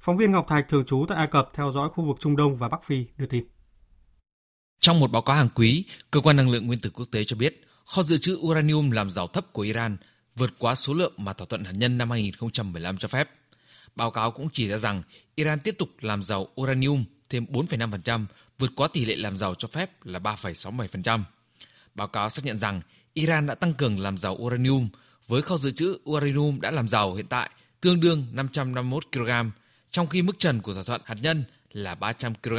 [0.00, 2.56] Phóng viên Ngọc Thạch thường trú tại Ai Cập theo dõi khu vực Trung Đông
[2.56, 3.44] và Bắc Phi đưa tin.
[4.80, 7.36] Trong một báo cáo hàng quý, cơ quan năng lượng nguyên tử quốc tế cho
[7.36, 9.96] biết kho dự trữ uranium làm giàu thấp của Iran
[10.36, 13.30] vượt quá số lượng mà thỏa thuận hạt nhân năm 2015 cho phép.
[13.96, 15.02] Báo cáo cũng chỉ ra rằng
[15.34, 18.26] Iran tiếp tục làm giàu uranium thêm 4,5%,
[18.58, 21.22] vượt quá tỷ lệ làm giàu cho phép là 3,67%.
[21.94, 22.80] Báo cáo xác nhận rằng
[23.14, 24.88] Iran đã tăng cường làm giàu uranium
[25.28, 29.30] với kho dự trữ uranium đã làm giàu hiện tại tương đương 551 kg,
[29.90, 32.58] trong khi mức trần của thỏa thuận hạt nhân là 300 kg.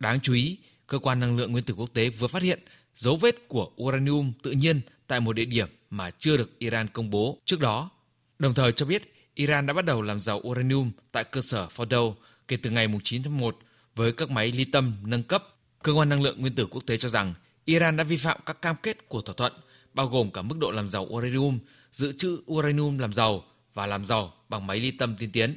[0.00, 2.60] Đáng chú ý, cơ quan năng lượng nguyên tử quốc tế vừa phát hiện
[2.94, 7.10] dấu vết của uranium tự nhiên tại một địa điểm mà chưa được Iran công
[7.10, 7.90] bố trước đó.
[8.38, 12.14] Đồng thời cho biết Iran đã bắt đầu làm giàu uranium tại cơ sở Fordow
[12.48, 13.58] kể từ ngày 9 tháng 1
[13.98, 15.44] với các máy ly tâm nâng cấp.
[15.82, 17.34] Cơ quan năng lượng nguyên tử quốc tế cho rằng
[17.64, 19.52] Iran đã vi phạm các cam kết của thỏa thuận,
[19.94, 21.58] bao gồm cả mức độ làm giàu uranium,
[21.92, 25.56] dự trữ uranium làm giàu và làm giàu bằng máy ly tâm tiên tiến.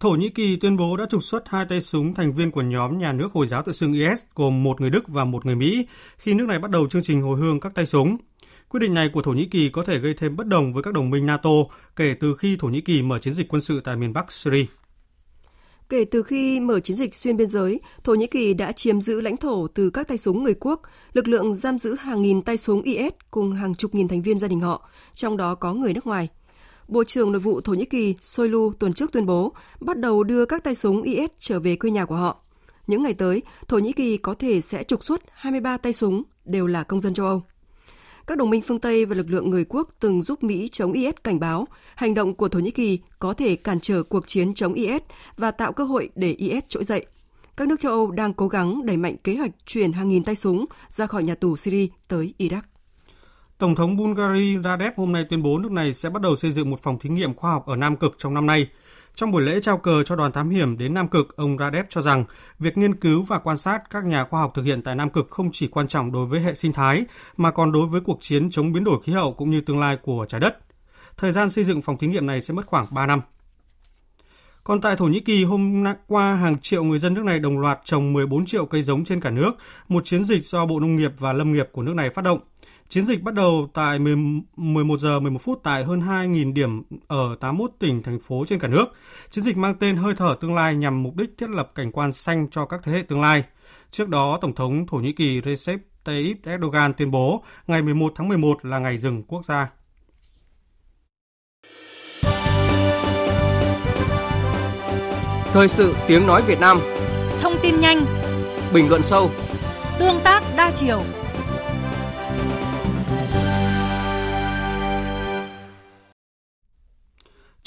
[0.00, 2.98] Thổ Nhĩ Kỳ tuyên bố đã trục xuất hai tay súng thành viên của nhóm
[2.98, 5.86] nhà nước Hồi giáo tự xưng IS gồm một người Đức và một người Mỹ
[6.18, 8.16] khi nước này bắt đầu chương trình hồi hương các tay súng.
[8.68, 10.94] Quyết định này của Thổ Nhĩ Kỳ có thể gây thêm bất đồng với các
[10.94, 11.50] đồng minh NATO
[11.96, 14.66] kể từ khi Thổ Nhĩ Kỳ mở chiến dịch quân sự tại miền Bắc Syria.
[15.90, 19.20] Kể từ khi mở chiến dịch xuyên biên giới, Thổ Nhĩ Kỳ đã chiếm giữ
[19.20, 22.56] lãnh thổ từ các tay súng người quốc, lực lượng giam giữ hàng nghìn tay
[22.56, 25.92] súng IS cùng hàng chục nghìn thành viên gia đình họ, trong đó có người
[25.92, 26.28] nước ngoài.
[26.88, 30.44] Bộ trưởng Nội vụ Thổ Nhĩ Kỳ Soylu tuần trước tuyên bố bắt đầu đưa
[30.44, 32.42] các tay súng IS trở về quê nhà của họ.
[32.86, 36.66] Những ngày tới, Thổ Nhĩ Kỳ có thể sẽ trục xuất 23 tay súng, đều
[36.66, 37.42] là công dân châu Âu.
[38.30, 41.14] Các đồng minh phương Tây và lực lượng người quốc từng giúp Mỹ chống IS
[41.24, 44.74] cảnh báo hành động của Thổ Nhĩ Kỳ có thể cản trở cuộc chiến chống
[44.74, 45.02] IS
[45.36, 47.06] và tạo cơ hội để IS trỗi dậy.
[47.56, 50.34] Các nước châu Âu đang cố gắng đẩy mạnh kế hoạch chuyển hàng nghìn tay
[50.34, 52.60] súng ra khỏi nhà tù Syria tới Iraq.
[53.58, 56.70] Tổng thống Bulgaria Radev hôm nay tuyên bố nước này sẽ bắt đầu xây dựng
[56.70, 58.68] một phòng thí nghiệm khoa học ở Nam Cực trong năm nay.
[59.20, 62.02] Trong buổi lễ trao cờ cho đoàn thám hiểm đến Nam Cực, ông Radev cho
[62.02, 62.24] rằng
[62.58, 65.30] việc nghiên cứu và quan sát các nhà khoa học thực hiện tại Nam Cực
[65.30, 67.04] không chỉ quan trọng đối với hệ sinh thái,
[67.36, 69.96] mà còn đối với cuộc chiến chống biến đổi khí hậu cũng như tương lai
[69.96, 70.58] của trái đất.
[71.16, 73.20] Thời gian xây dựng phòng thí nghiệm này sẽ mất khoảng 3 năm.
[74.64, 77.80] Còn tại Thổ Nhĩ Kỳ, hôm qua hàng triệu người dân nước này đồng loạt
[77.84, 79.52] trồng 14 triệu cây giống trên cả nước,
[79.88, 82.40] một chiến dịch do Bộ Nông nghiệp và Lâm nghiệp của nước này phát động.
[82.90, 87.70] Chiến dịch bắt đầu tại 11 giờ 11 phút tại hơn 2.000 điểm ở 81
[87.78, 88.84] tỉnh, thành phố trên cả nước.
[89.30, 92.12] Chiến dịch mang tên Hơi thở tương lai nhằm mục đích thiết lập cảnh quan
[92.12, 93.44] xanh cho các thế hệ tương lai.
[93.90, 98.28] Trước đó, Tổng thống Thổ Nhĩ Kỳ Recep Tayyip Erdogan tuyên bố ngày 11 tháng
[98.28, 99.70] 11 là ngày rừng quốc gia.
[105.52, 106.80] Thời sự tiếng nói Việt Nam
[107.40, 108.04] Thông tin nhanh
[108.74, 109.30] Bình luận sâu
[109.98, 111.02] Tương tác đa chiều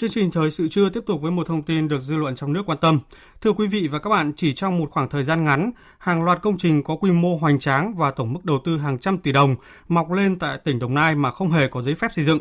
[0.04, 2.54] Chương trình thời sự trưa tiếp tục với một thông tin được dư luận trong
[2.54, 3.00] nước quan tâm.
[3.42, 6.42] Thưa quý vị và các bạn, chỉ trong một khoảng thời gian ngắn, hàng loạt
[6.42, 9.32] công trình có quy mô hoành tráng và tổng mức đầu tư hàng trăm tỷ
[9.32, 9.56] đồng
[9.88, 12.39] mọc lên tại tỉnh Đồng Nai mà không hề có giấy phép xây dựng.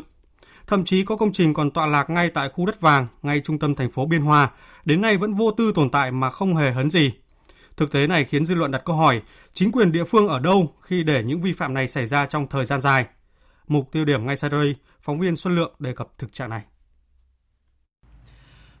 [0.67, 3.59] Thậm chí có công trình còn tọa lạc ngay tại khu đất vàng, ngay trung
[3.59, 4.49] tâm thành phố Biên Hòa,
[4.85, 7.11] đến nay vẫn vô tư tồn tại mà không hề hấn gì.
[7.77, 9.21] Thực tế này khiến dư luận đặt câu hỏi,
[9.53, 12.47] chính quyền địa phương ở đâu khi để những vi phạm này xảy ra trong
[12.47, 13.05] thời gian dài?
[13.67, 16.61] Mục tiêu điểm ngay sau đây, phóng viên Xuân Lượng đề cập thực trạng này.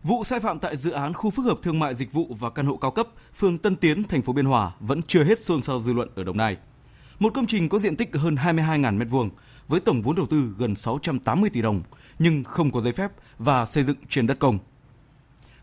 [0.03, 2.65] Vụ sai phạm tại dự án khu phức hợp thương mại dịch vụ và căn
[2.65, 5.81] hộ cao cấp phường Tân Tiến, thành phố Biên Hòa vẫn chưa hết xôn xao
[5.81, 6.57] dư luận ở Đồng Nai.
[7.19, 9.29] Một công trình có diện tích hơn 22.000 m2
[9.67, 11.81] với tổng vốn đầu tư gần 680 tỷ đồng
[12.19, 14.59] nhưng không có giấy phép và xây dựng trên đất công.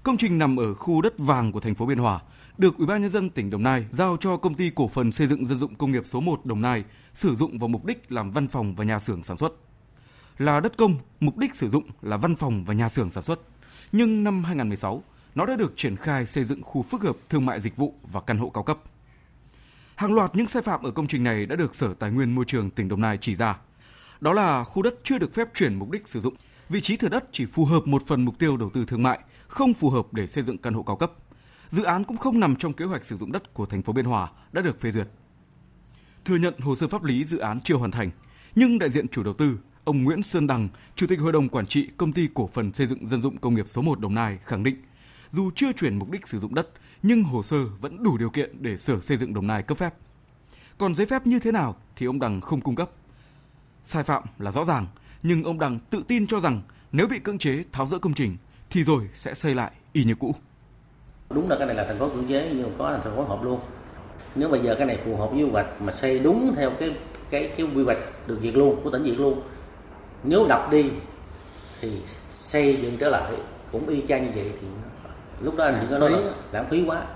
[0.02, 2.20] Công trình nằm ở khu đất vàng của thành phố Biên Hòa,
[2.58, 5.26] được Ủy ban nhân dân tỉnh Đồng Nai giao cho công ty cổ phần xây
[5.26, 8.30] dựng dân dụng công nghiệp số 1 Đồng Nai sử dụng vào mục đích làm
[8.30, 9.52] văn phòng và nhà xưởng sản xuất.
[10.38, 13.40] Là đất công, mục đích sử dụng là văn phòng và nhà xưởng sản xuất.
[13.92, 15.02] Nhưng năm 2016,
[15.34, 18.20] nó đã được triển khai xây dựng khu phức hợp thương mại dịch vụ và
[18.20, 18.78] căn hộ cao cấp.
[19.96, 22.44] Hàng loạt những sai phạm ở công trình này đã được Sở Tài nguyên Môi
[22.44, 23.58] trường tỉnh Đồng Nai chỉ ra.
[24.20, 26.34] Đó là khu đất chưa được phép chuyển mục đích sử dụng,
[26.68, 29.18] vị trí thửa đất chỉ phù hợp một phần mục tiêu đầu tư thương mại,
[29.48, 31.12] không phù hợp để xây dựng căn hộ cao cấp.
[31.68, 34.04] Dự án cũng không nằm trong kế hoạch sử dụng đất của thành phố Biên
[34.04, 35.08] Hòa đã được phê duyệt.
[36.24, 38.10] Thừa nhận hồ sơ pháp lý dự án chưa hoàn thành,
[38.54, 41.66] nhưng đại diện chủ đầu tư, ông Nguyễn Sơn Đằng, Chủ tịch Hội đồng Quản
[41.66, 44.38] trị Công ty Cổ phần Xây dựng Dân dụng Công nghiệp số 1 Đồng Nai
[44.44, 44.76] khẳng định,
[45.30, 46.68] dù chưa chuyển mục đích sử dụng đất,
[47.02, 49.94] nhưng hồ sơ vẫn đủ điều kiện để Sở Xây dựng Đồng Nai cấp phép.
[50.78, 52.90] Còn giấy phép như thế nào thì ông Đằng không cung cấp.
[53.82, 54.86] Sai phạm là rõ ràng,
[55.22, 56.62] nhưng ông Đằng tự tin cho rằng
[56.92, 58.36] nếu bị cưỡng chế tháo dỡ công trình
[58.70, 60.34] thì rồi sẽ xây lại y như cũ.
[61.30, 63.60] Đúng là cái này là thành phố cưỡng chế nhưng có thành phố hợp luôn.
[64.34, 66.94] Nếu bây giờ cái này phù hợp với quy hoạch mà xây đúng theo cái
[67.30, 69.42] cái cái quy hoạch được duyệt luôn của tỉnh duyệt luôn.
[70.24, 70.90] Nếu đập đi
[71.80, 71.90] thì
[72.38, 73.32] xây dựng trở lại
[73.72, 74.66] cũng y chang như vậy thì
[75.40, 77.06] lúc đó anh có nói là lãng phí quá.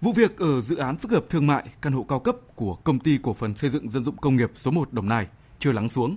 [0.00, 2.98] Vụ việc ở dự án phức hợp thương mại căn hộ cao cấp của công
[2.98, 5.26] ty cổ phần xây dựng dân dụng công nghiệp số 1 Đồng Nai
[5.58, 6.16] chưa lắng xuống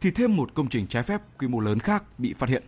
[0.00, 2.62] thì thêm một công trình trái phép quy mô lớn khác bị phát hiện.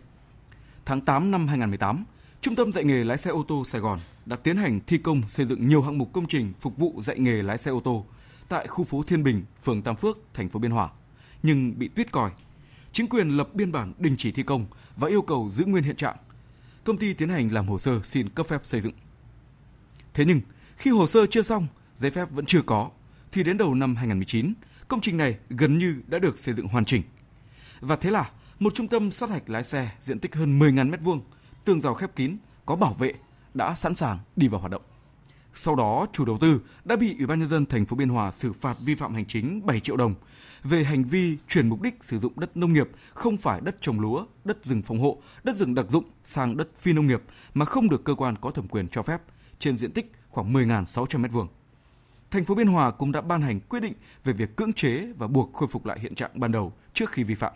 [0.85, 2.05] Tháng 8 năm 2018,
[2.41, 5.21] Trung tâm dạy nghề lái xe ô tô Sài Gòn đã tiến hành thi công
[5.27, 8.05] xây dựng nhiều hạng mục công trình phục vụ dạy nghề lái xe ô tô
[8.49, 10.89] tại khu phố Thiên Bình, phường Tam Phước, thành phố Biên Hòa,
[11.43, 12.31] nhưng bị tuyết còi.
[12.91, 15.95] Chính quyền lập biên bản đình chỉ thi công và yêu cầu giữ nguyên hiện
[15.95, 16.15] trạng.
[16.83, 18.93] Công ty tiến hành làm hồ sơ xin cấp phép xây dựng.
[20.13, 20.41] Thế nhưng,
[20.77, 22.89] khi hồ sơ chưa xong, giấy phép vẫn chưa có,
[23.31, 24.53] thì đến đầu năm 2019,
[24.87, 27.03] công trình này gần như đã được xây dựng hoàn chỉnh.
[27.79, 31.19] Và thế là một trung tâm sát hạch lái xe diện tích hơn 10.000 m2,
[31.65, 33.13] tường rào khép kín, có bảo vệ
[33.53, 34.81] đã sẵn sàng đi vào hoạt động.
[35.53, 38.31] Sau đó, chủ đầu tư đã bị Ủy ban nhân dân thành phố Biên Hòa
[38.31, 40.15] xử phạt vi phạm hành chính 7 triệu đồng
[40.63, 43.99] về hành vi chuyển mục đích sử dụng đất nông nghiệp không phải đất trồng
[43.99, 47.21] lúa, đất rừng phòng hộ, đất rừng đặc dụng sang đất phi nông nghiệp
[47.53, 49.21] mà không được cơ quan có thẩm quyền cho phép
[49.59, 51.47] trên diện tích khoảng 10.600 m2
[52.31, 53.93] thành phố Biên Hòa cũng đã ban hành quyết định
[54.23, 57.23] về việc cưỡng chế và buộc khôi phục lại hiện trạng ban đầu trước khi
[57.23, 57.53] vi phạm.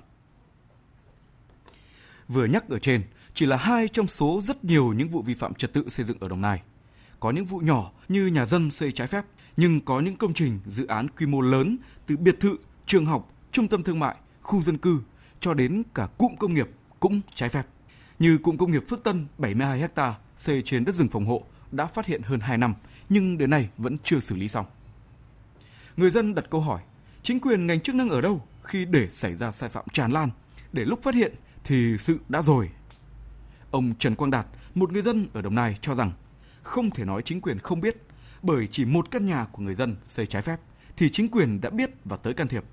[2.27, 5.53] Vừa nhắc ở trên chỉ là hai trong số rất nhiều những vụ vi phạm
[5.53, 6.61] trật tự xây dựng ở Đồng Nai.
[7.19, 9.25] Có những vụ nhỏ như nhà dân xây trái phép,
[9.57, 13.29] nhưng có những công trình, dự án quy mô lớn từ biệt thự, trường học,
[13.51, 14.99] trung tâm thương mại, khu dân cư
[15.39, 16.69] cho đến cả cụm công nghiệp
[16.99, 17.63] cũng trái phép.
[18.19, 21.85] Như cụm công nghiệp Phước Tân 72 ha xây trên đất rừng phòng hộ đã
[21.85, 22.73] phát hiện hơn 2 năm
[23.09, 24.65] nhưng đến nay vẫn chưa xử lý xong.
[25.97, 26.81] Người dân đặt câu hỏi,
[27.23, 30.29] chính quyền ngành chức năng ở đâu khi để xảy ra sai phạm tràn lan,
[30.73, 32.69] để lúc phát hiện thì sự đã rồi.
[33.71, 36.11] Ông Trần Quang Đạt, một người dân ở Đồng Nai cho rằng
[36.63, 37.97] không thể nói chính quyền không biết,
[38.41, 40.59] bởi chỉ một căn nhà của người dân xây trái phép
[40.97, 42.63] thì chính quyền đã biết và tới can thiệp.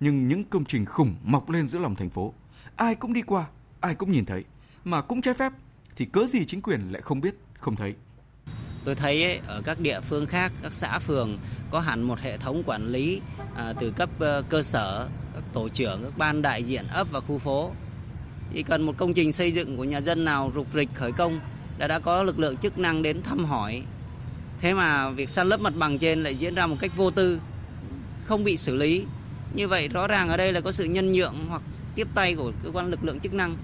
[0.00, 2.34] Nhưng những công trình khủng mọc lên giữa lòng thành phố,
[2.76, 3.46] ai cũng đi qua,
[3.80, 4.44] ai cũng nhìn thấy,
[4.84, 5.52] mà cũng trái phép
[5.96, 7.94] thì cớ gì chính quyền lại không biết, không thấy.
[8.84, 11.38] Tôi thấy ấy, ở các địa phương khác, các xã phường
[11.70, 13.20] có hẳn một hệ thống quản lý
[13.54, 17.20] à, từ cấp uh, cơ sở, các tổ trưởng, các ban đại diện ấp và
[17.20, 17.70] khu phố.
[18.52, 21.40] Chỉ cần một công trình xây dựng của nhà dân nào rục rịch khởi công
[21.78, 23.82] đã đã có lực lượng chức năng đến thăm hỏi.
[24.60, 27.40] Thế mà việc san lấp mặt bằng trên lại diễn ra một cách vô tư,
[28.24, 29.04] không bị xử lý.
[29.56, 31.62] Như vậy rõ ràng ở đây là có sự nhân nhượng hoặc
[31.94, 33.56] tiếp tay của cơ quan lực lượng chức năng.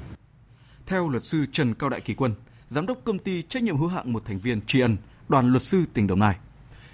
[0.86, 2.34] Theo luật sư Trần Cao Đại Kỳ Quân,
[2.68, 4.96] giám đốc công ty trách nhiệm hữu hạn một thành viên Tri Ân,
[5.28, 6.36] đoàn luật sư tỉnh Đồng Nai,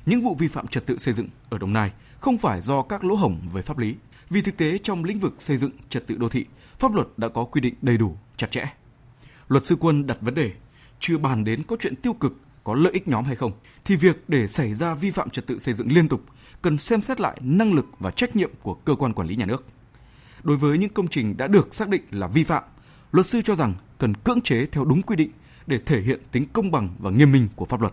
[0.06, 3.04] những vụ vi phạm trật tự xây dựng ở Đồng Nai không phải do các
[3.04, 3.94] lỗ hổng về pháp lý,
[4.30, 6.44] vì thực tế trong lĩnh vực xây dựng trật tự đô thị,
[6.78, 8.64] pháp luật đã có quy định đầy đủ, chặt chẽ.
[9.48, 10.52] Luật sư Quân đặt vấn đề,
[11.00, 13.52] chưa bàn đến có chuyện tiêu cực, có lợi ích nhóm hay không,
[13.84, 16.20] thì việc để xảy ra vi phạm trật tự xây dựng liên tục
[16.62, 19.46] cần xem xét lại năng lực và trách nhiệm của cơ quan quản lý nhà
[19.46, 19.64] nước.
[20.42, 22.62] Đối với những công trình đã được xác định là vi phạm,
[23.12, 25.30] luật sư cho rằng cần cưỡng chế theo đúng quy định
[25.66, 27.92] để thể hiện tính công bằng và nghiêm minh của pháp luật.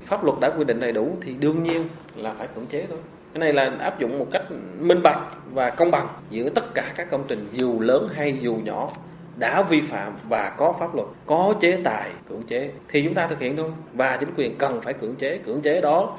[0.00, 2.98] Pháp luật đã quy định đầy đủ thì đương nhiên là phải cưỡng chế thôi.
[3.34, 4.42] Cái này là áp dụng một cách
[4.78, 5.20] minh bạch
[5.52, 8.90] và công bằng giữa tất cả các công trình dù lớn hay dù nhỏ
[9.36, 13.26] đã vi phạm và có pháp luật, có chế tài cưỡng chế thì chúng ta
[13.26, 16.18] thực hiện thôi và chính quyền cần phải cưỡng chế, cưỡng chế đó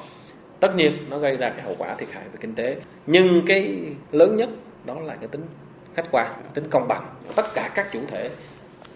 [0.60, 3.80] tất nhiên nó gây ra cái hậu quả thiệt hại về kinh tế nhưng cái
[4.12, 4.50] lớn nhất
[4.84, 5.46] đó là cái tính
[5.94, 8.30] khách quan tính công bằng tất cả các chủ thể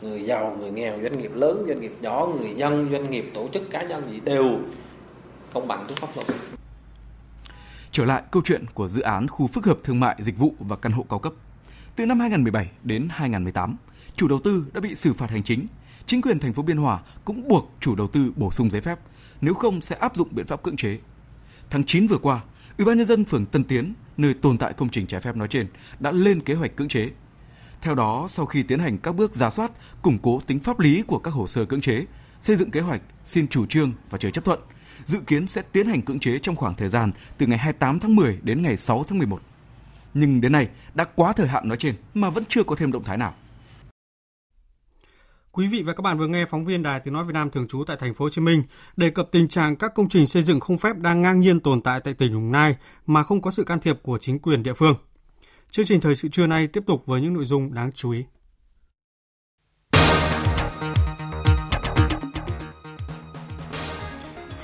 [0.03, 3.49] người giàu người nghèo doanh nghiệp lớn doanh nghiệp nhỏ người dân doanh nghiệp tổ
[3.49, 4.59] chức cá nhân gì đều
[5.53, 6.27] công bằng trước pháp luật
[7.95, 10.77] Trở lại câu chuyện của dự án khu phức hợp thương mại dịch vụ và
[10.77, 11.33] căn hộ cao cấp.
[11.97, 13.77] Từ năm 2017 đến 2018,
[14.17, 15.67] chủ đầu tư đã bị xử phạt hành chính.
[16.07, 18.99] Chính quyền thành phố Biên Hòa cũng buộc chủ đầu tư bổ sung giấy phép,
[19.41, 20.99] nếu không sẽ áp dụng biện pháp cưỡng chế.
[21.71, 22.41] Tháng 9 vừa qua,
[22.79, 25.49] Ủy ban nhân dân phường Tân Tiến, nơi tồn tại công trình trái phép nói
[25.49, 25.67] trên,
[26.01, 27.11] đã lên kế hoạch cưỡng chế.
[27.83, 29.71] Theo đó, sau khi tiến hành các bước giả soát,
[30.03, 32.05] củng cố tính pháp lý của các hồ sơ cưỡng chế,
[32.41, 34.61] xây dựng kế hoạch, xin chủ trương và chờ chấp thuận,
[35.05, 38.17] dự kiến sẽ tiến hành cưỡng chế trong khoảng thời gian từ ngày 28 tháng
[38.17, 39.41] 10 đến ngày 6 tháng 11.
[40.15, 43.05] Nhưng đến nay đã quá thời hạn nói trên mà vẫn chưa có thêm động
[43.05, 43.35] thái nào.
[45.57, 47.69] Quý vị và các bạn vừa nghe phóng viên Đài Tiếng nói Việt Nam thường
[47.69, 48.63] trú tại thành phố Hồ Chí Minh
[48.97, 51.83] đề cập tình trạng các công trình xây dựng không phép đang ngang nhiên tồn
[51.83, 54.73] tại tại tỉnh Đồng Nai mà không có sự can thiệp của chính quyền địa
[54.75, 54.95] phương.
[55.71, 58.25] Chương trình thời sự trưa nay tiếp tục với những nội dung đáng chú ý.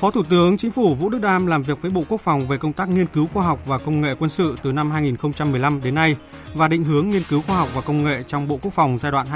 [0.01, 2.57] Phó Thủ tướng Chính phủ Vũ Đức Đam làm việc với Bộ Quốc phòng về
[2.57, 5.95] công tác nghiên cứu khoa học và công nghệ quân sự từ năm 2015 đến
[5.95, 6.17] nay
[6.55, 9.13] và định hướng nghiên cứu khoa học và công nghệ trong Bộ Quốc phòng giai
[9.13, 9.27] đoạn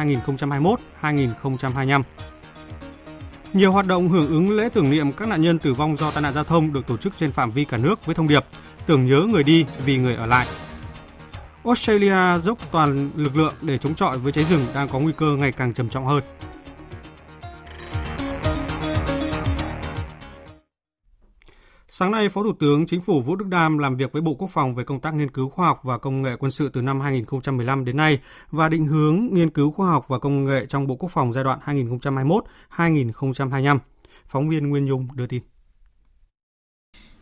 [1.02, 2.02] 2021-2025.
[3.52, 6.22] Nhiều hoạt động hưởng ứng lễ tưởng niệm các nạn nhân tử vong do tai
[6.22, 8.44] nạn giao thông được tổ chức trên phạm vi cả nước với thông điệp
[8.86, 10.46] tưởng nhớ người đi vì người ở lại.
[11.64, 15.36] Australia dốc toàn lực lượng để chống chọi với cháy rừng đang có nguy cơ
[15.36, 16.22] ngày càng trầm trọng hơn.
[21.96, 24.50] Sáng nay, Phó Thủ tướng Chính phủ Vũ Đức Đam làm việc với Bộ Quốc
[24.50, 27.00] phòng về công tác nghiên cứu khoa học và công nghệ quân sự từ năm
[27.00, 28.18] 2015 đến nay
[28.50, 31.44] và định hướng nghiên cứu khoa học và công nghệ trong Bộ Quốc phòng giai
[31.44, 31.58] đoạn
[32.76, 33.78] 2021-2025.
[34.26, 35.42] Phóng viên Nguyên Nhung đưa tin.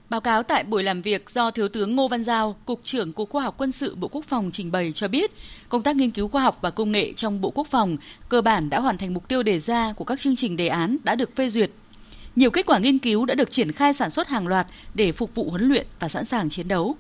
[0.09, 3.31] Báo cáo tại buổi làm việc do Thiếu tướng Ngô Văn Giao, Cục trưởng Cục
[3.31, 5.31] Khoa học Quân sự Bộ Quốc phòng trình bày cho biết,
[5.69, 7.97] công tác nghiên cứu khoa học và công nghệ trong Bộ Quốc phòng
[8.29, 10.97] cơ bản đã hoàn thành mục tiêu đề ra của các chương trình đề án
[11.05, 11.71] đã được phê duyệt
[12.37, 15.35] nhiều kết quả nghiên cứu đã được triển khai sản xuất hàng loạt để phục
[15.35, 16.97] vụ huấn luyện và sẵn sàng chiến đấu.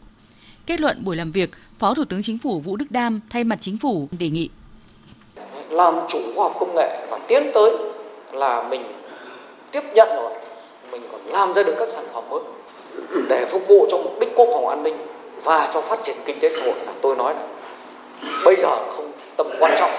[0.66, 3.58] Kết luận buổi làm việc, Phó Thủ tướng Chính phủ Vũ Đức Đam thay mặt
[3.60, 4.48] Chính phủ đề nghị.
[5.70, 7.70] Làm chủ khoa học công nghệ và tiến tới
[8.32, 8.82] là mình
[9.70, 10.32] tiếp nhận rồi,
[10.90, 12.40] mình còn làm ra được các sản phẩm mới
[13.28, 14.96] để phục vụ cho mục đích quốc phòng an ninh
[15.44, 16.74] và cho phát triển kinh tế xã hội.
[16.86, 17.46] Là tôi nói là
[18.44, 19.90] bây giờ không tầm quan trọng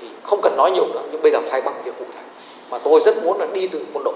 [0.00, 2.20] thì không cần nói nhiều nữa nhưng bây giờ phải bằng việc cụ thể.
[2.70, 4.14] Mà tôi rất muốn là đi từ quân đội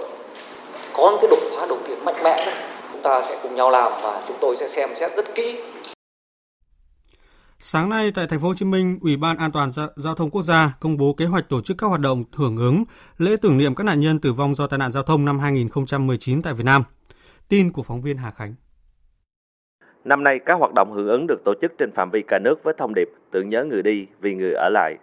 [0.96, 2.52] có những cái đột phá đầu tiên mạnh mẽ đó.
[2.92, 5.61] chúng ta sẽ cùng nhau làm và chúng tôi sẽ xem xét rất kỹ
[7.64, 10.42] Sáng nay tại thành phố Hồ Chí Minh, Ủy ban An toàn giao thông quốc
[10.42, 12.85] gia công bố kế hoạch tổ chức các hoạt động hưởng ứng
[13.18, 16.42] lễ tưởng niệm các nạn nhân tử vong do tai nạn giao thông năm 2019
[16.42, 16.83] tại Việt Nam.
[17.48, 18.55] Tin của phóng viên Hà Khánh.
[20.05, 22.55] Năm nay, các hoạt động hưởng ứng được tổ chức trên phạm vi cả nước
[22.62, 24.94] với thông điệp tưởng nhớ người đi vì người ở lại.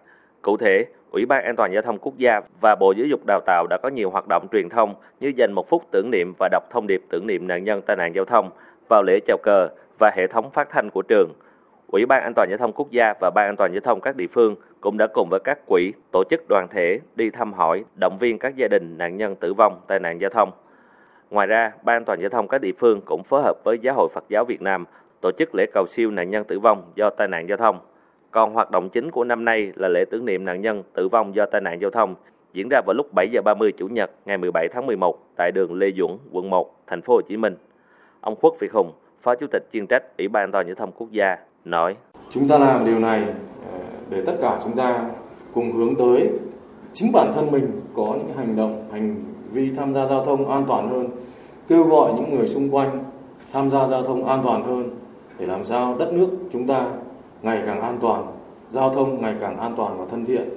[0.42, 3.42] Cụ thể, Ủy ban An toàn giao thông quốc gia và Bộ Giáo dục Đào
[3.46, 6.50] tạo đã có nhiều hoạt động truyền thông như dành một phút tưởng niệm và
[6.52, 8.50] đọc thông điệp tưởng niệm nạn nhân tai nạn giao thông
[8.90, 9.70] vào lễ chào cờ
[10.00, 11.34] và hệ thống phát thanh của trường.
[11.88, 14.16] Ủy ban An toàn giao thông quốc gia và Ban An toàn giao thông các
[14.16, 17.84] địa phương cũng đã cùng với các quỹ, tổ chức đoàn thể đi thăm hỏi,
[18.00, 20.52] động viên các gia đình nạn nhân tử vong tai nạn giao thông.
[21.30, 23.96] Ngoài ra, Ban An toàn giao thông các địa phương cũng phối hợp với Giáo
[23.96, 24.86] hội Phật giáo Việt Nam
[25.22, 27.80] tổ chức lễ cầu siêu nạn nhân tử vong do tai nạn giao thông
[28.32, 31.36] còn hoạt động chính của năm nay là lễ tưởng niệm nạn nhân tử vong
[31.36, 32.16] do tai nạn giao thông
[32.54, 35.74] diễn ra vào lúc 7 giờ 30 chủ nhật ngày 17 tháng 11 tại đường
[35.74, 37.56] Lê Duẩn, quận 1, thành phố Hồ Chí Minh.
[38.22, 40.92] Ông Khuất Việt Hùng, Phó Chủ tịch chuyên trách Ủy ban an toàn giao thông
[40.92, 41.96] quốc gia nói:
[42.30, 43.24] Chúng ta làm điều này
[43.72, 45.06] ờ, để tất cả chúng ta
[45.54, 46.30] cùng hướng tới
[46.94, 49.16] chính bản thân mình có những hành động hành
[49.52, 51.10] vi tham gia giao thông an toàn hơn
[51.68, 53.04] kêu gọi những người xung quanh
[53.54, 54.90] tham gia giao thông an toàn hơn
[55.40, 56.86] để làm sao đất nước chúng ta
[57.42, 58.26] ngày càng an toàn
[58.68, 60.50] giao thông ngày càng an toàn và thân thiện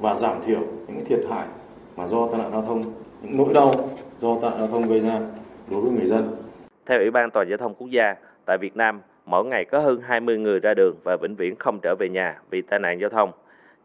[0.00, 1.46] và giảm thiểu những thiệt hại
[1.96, 2.82] mà do tai nạn giao thông
[3.22, 3.72] những nỗi đau
[4.18, 5.20] do tai nạn giao thông gây ra
[5.70, 6.36] đối với người dân.
[6.86, 8.14] Theo Ủy ban Toàn giao thông quốc gia,
[8.46, 11.78] tại Việt Nam, mỗi ngày có hơn 20 người ra đường và vĩnh viễn không
[11.82, 13.32] trở về nhà vì tai nạn giao thông.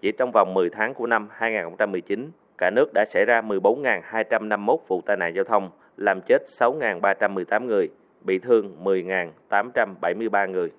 [0.01, 5.01] Chỉ trong vòng 10 tháng của năm 2019, cả nước đã xảy ra 14.251 vụ
[5.05, 7.89] tai nạn giao thông, làm chết 6.318 người,
[8.21, 10.71] bị thương 10.873 người.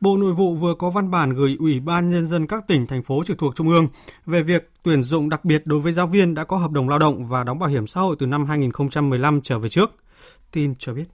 [0.00, 3.02] Bộ Nội vụ vừa có văn bản gửi Ủy ban Nhân dân các tỉnh, thành
[3.02, 3.88] phố trực thuộc Trung ương
[4.26, 6.98] về việc tuyển dụng đặc biệt đối với giáo viên đã có hợp đồng lao
[6.98, 9.90] động và đóng bảo hiểm xã hội từ năm 2015 trở về trước.
[10.52, 11.04] Tin cho biết.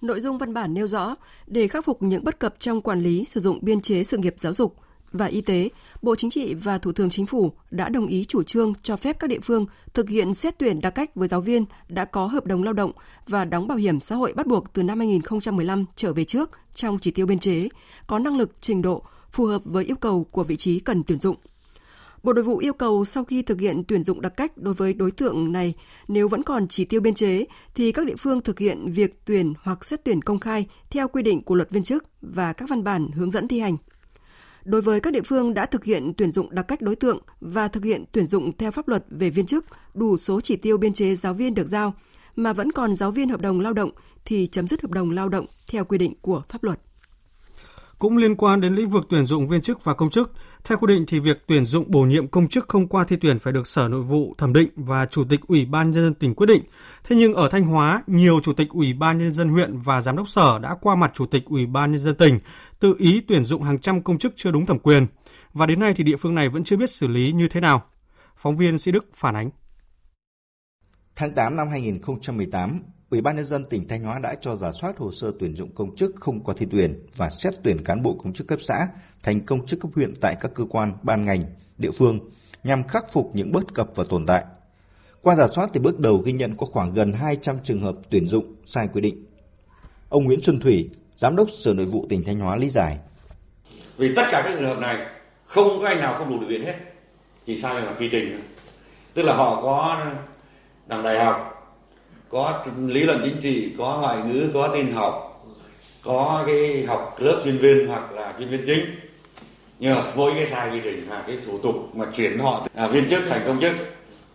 [0.00, 1.14] Nội dung văn bản nêu rõ,
[1.46, 4.34] để khắc phục những bất cập trong quản lý sử dụng biên chế sự nghiệp
[4.38, 4.76] giáo dục,
[5.12, 5.68] và Y tế,
[6.02, 9.16] Bộ Chính trị và Thủ tướng Chính phủ đã đồng ý chủ trương cho phép
[9.18, 12.46] các địa phương thực hiện xét tuyển đặc cách với giáo viên đã có hợp
[12.46, 12.92] đồng lao động
[13.26, 16.98] và đóng bảo hiểm xã hội bắt buộc từ năm 2015 trở về trước trong
[16.98, 17.68] chỉ tiêu biên chế,
[18.06, 19.02] có năng lực trình độ
[19.32, 21.36] phù hợp với yêu cầu của vị trí cần tuyển dụng.
[22.22, 24.94] Bộ Nội vụ yêu cầu sau khi thực hiện tuyển dụng đặc cách đối với
[24.94, 25.74] đối tượng này,
[26.08, 27.44] nếu vẫn còn chỉ tiêu biên chế
[27.74, 31.22] thì các địa phương thực hiện việc tuyển hoặc xét tuyển công khai theo quy
[31.22, 33.76] định của luật viên chức và các văn bản hướng dẫn thi hành
[34.64, 37.68] đối với các địa phương đã thực hiện tuyển dụng đặc cách đối tượng và
[37.68, 40.92] thực hiện tuyển dụng theo pháp luật về viên chức, đủ số chỉ tiêu biên
[40.92, 41.94] chế giáo viên được giao,
[42.36, 43.90] mà vẫn còn giáo viên hợp đồng lao động
[44.24, 46.80] thì chấm dứt hợp đồng lao động theo quy định của pháp luật.
[48.00, 50.32] Cũng liên quan đến lĩnh vực tuyển dụng viên chức và công chức,
[50.64, 53.38] theo quy định thì việc tuyển dụng bổ nhiệm công chức không qua thi tuyển
[53.38, 56.34] phải được Sở Nội vụ thẩm định và Chủ tịch Ủy ban nhân dân tỉnh
[56.34, 56.62] quyết định.
[57.04, 60.16] Thế nhưng ở Thanh Hóa, nhiều Chủ tịch Ủy ban nhân dân huyện và Giám
[60.16, 62.38] đốc Sở đã qua mặt Chủ tịch Ủy ban nhân dân tỉnh
[62.80, 65.06] tự ý tuyển dụng hàng trăm công chức chưa đúng thẩm quyền.
[65.54, 67.82] Và đến nay thì địa phương này vẫn chưa biết xử lý như thế nào.
[68.36, 69.50] Phóng viên Sĩ Đức phản ánh.
[71.16, 74.98] Tháng 8 năm 2018, Ủy ban nhân dân tỉnh Thanh Hóa đã cho giả soát
[74.98, 78.14] hồ sơ tuyển dụng công chức không qua thi tuyển và xét tuyển cán bộ
[78.22, 78.88] công chức cấp xã
[79.22, 81.44] thành công chức cấp huyện tại các cơ quan, ban ngành,
[81.78, 82.20] địa phương
[82.64, 84.44] nhằm khắc phục những bất cập và tồn tại.
[85.22, 88.28] Qua giả soát thì bước đầu ghi nhận có khoảng gần 200 trường hợp tuyển
[88.28, 89.26] dụng sai quy định.
[90.08, 92.98] Ông Nguyễn Xuân Thủy, Giám đốc Sở Nội vụ tỉnh Thanh Hóa lý giải.
[93.96, 95.06] Vì tất cả các trường hợp này
[95.44, 96.74] không có anh nào không đủ điều kiện hết,
[97.44, 98.40] chỉ sai về mặt quy trình.
[99.14, 100.06] Tức là họ có
[100.86, 101.59] bằng đại học,
[102.30, 105.26] có lý luận chính trị có ngoại ngữ có tin học
[106.02, 108.84] có cái học lớp chuyên viên hoặc là chuyên viên chính.
[109.78, 112.88] Nhưng mà với cái sai quy trình là cái thủ tục mà chuyển họ à,
[112.88, 113.72] viên chức thành công chức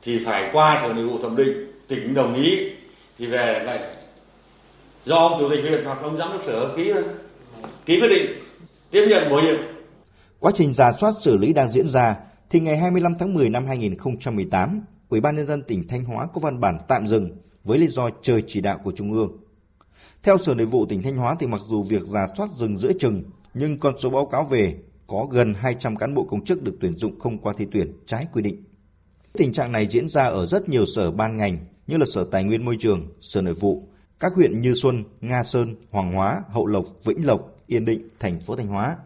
[0.03, 2.71] thì phải qua sở nội vụ thẩm định tỉnh đồng ý
[3.17, 3.79] thì về lại
[5.05, 6.93] do ông chủ tịch huyện hoặc ông giám đốc sở ký
[7.85, 8.25] ký quyết định
[8.91, 9.55] tiếp nhận bổ nhiệm.
[10.39, 12.15] Quá trình giả soát xử lý đang diễn ra
[12.49, 16.39] thì ngày 25 tháng 10 năm 2018 Ủy ban nhân dân tỉnh Thanh Hóa có
[16.39, 19.37] văn bản tạm dừng với lý do trời chỉ đạo của Trung ương.
[20.23, 22.93] Theo Sở Nội vụ tỉnh Thanh Hóa thì mặc dù việc giả soát dừng giữa
[22.99, 24.75] chừng, nhưng con số báo cáo về
[25.07, 28.27] có gần 200 cán bộ công chức được tuyển dụng không qua thi tuyển trái
[28.33, 28.63] quy định.
[29.33, 31.57] Tình trạng này diễn ra ở rất nhiều sở ban ngành
[31.87, 33.87] như là Sở Tài nguyên Môi trường, Sở Nội vụ,
[34.19, 38.39] các huyện Như Xuân, Nga Sơn, Hoàng Hóa, Hậu Lộc, Vĩnh Lộc, Yên Định, thành
[38.39, 38.97] phố Thanh Hóa.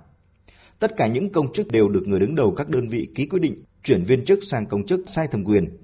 [0.79, 3.39] Tất cả những công chức đều được người đứng đầu các đơn vị ký quyết
[3.39, 5.77] định chuyển viên chức sang công chức sai thẩm quyền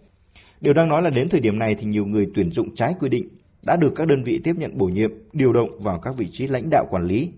[0.66, 3.10] Điều đang nói là đến thời điểm này thì nhiều người tuyển dụng trái quy
[3.10, 3.28] định
[3.64, 6.48] đã được các đơn vị tiếp nhận bổ nhiệm, điều động vào các vị trí
[6.48, 7.32] lãnh đạo quản lý.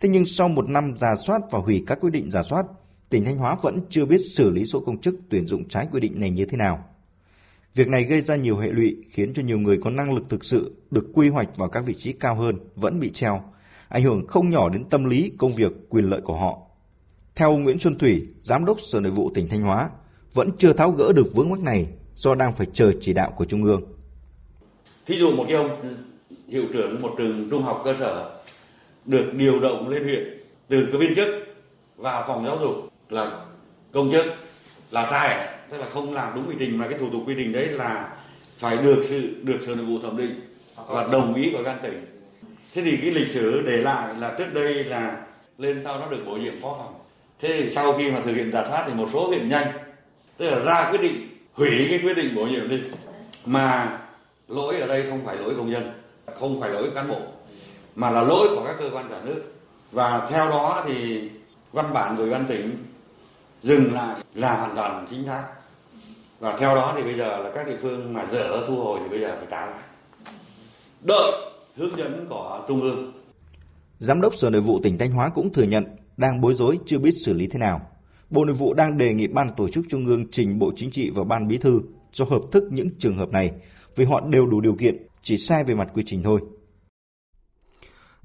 [0.00, 2.66] Thế nhưng sau một năm giả soát và hủy các quyết định giả soát,
[3.10, 6.00] tỉnh Thanh Hóa vẫn chưa biết xử lý số công chức tuyển dụng trái quy
[6.00, 6.84] định này như thế nào.
[7.74, 10.44] Việc này gây ra nhiều hệ lụy khiến cho nhiều người có năng lực thực
[10.44, 13.42] sự được quy hoạch vào các vị trí cao hơn vẫn bị treo,
[13.88, 16.58] ảnh hưởng không nhỏ đến tâm lý, công việc, quyền lợi của họ.
[17.34, 19.90] Theo ông Nguyễn Xuân Thủy, Giám đốc Sở Nội vụ tỉnh Thanh Hóa,
[20.34, 21.86] vẫn chưa tháo gỡ được vướng mắc này
[22.16, 23.82] do đang phải chờ chỉ đạo của Trung ương.
[25.06, 25.70] Thí dụ một cái ông
[26.48, 28.30] hiệu trưởng một trường trung học cơ sở
[29.04, 30.38] được điều động lên huyện
[30.68, 31.28] từ cái viên chức
[31.96, 32.74] vào phòng giáo dục
[33.08, 33.44] là
[33.92, 34.26] công chức
[34.90, 37.52] là sai, tức là không làm đúng quy trình, mà cái thủ tục quy trình
[37.52, 38.16] đấy là
[38.58, 40.40] phải được sự, được sở nội vụ thẩm định
[40.86, 42.06] và đồng ý của ban tỉnh
[42.74, 45.26] thế thì cái lịch sử để lại là trước đây là
[45.58, 46.94] lên sau nó được bổ nhiệm phó phòng
[47.40, 49.66] thế thì sau khi mà thực hiện giả soát thì một số huyện nhanh,
[50.36, 52.80] tức là ra quyết định hủy cái quyết định bổ nhiệm đi.
[53.46, 53.98] Mà
[54.48, 55.82] lỗi ở đây không phải lỗi công dân
[56.40, 57.18] không phải lỗi cán bộ,
[57.94, 59.42] mà là lỗi của các cơ quan nhà nước.
[59.92, 61.28] Và theo đó thì
[61.72, 62.70] văn bản của ban tỉnh
[63.62, 65.44] dừng lại là hoàn toàn chính xác.
[66.40, 69.08] Và theo đó thì bây giờ là các địa phương mà dở thu hồi thì
[69.08, 69.82] bây giờ phải trả lại.
[71.00, 71.32] Đợi
[71.76, 73.12] hướng dẫn của trung ương.
[73.98, 75.84] Giám đốc Sở Nội vụ tỉnh Thanh Hóa cũng thừa nhận
[76.16, 77.90] đang bối rối chưa biết xử lý thế nào.
[78.34, 81.10] Bộ Nội vụ đang đề nghị Ban Tổ chức Trung ương trình Bộ Chính trị
[81.10, 81.80] và Ban Bí thư
[82.12, 83.52] cho hợp thức những trường hợp này
[83.96, 86.40] vì họ đều đủ điều kiện, chỉ sai về mặt quy trình thôi.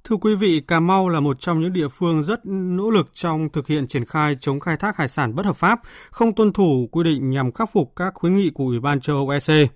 [0.03, 3.49] Thưa quý vị, Cà Mau là một trong những địa phương rất nỗ lực trong
[3.49, 5.79] thực hiện triển khai chống khai thác hải sản bất hợp pháp,
[6.11, 9.15] không tuân thủ quy định nhằm khắc phục các khuyến nghị của Ủy ban châu
[9.15, 9.69] Âu EC.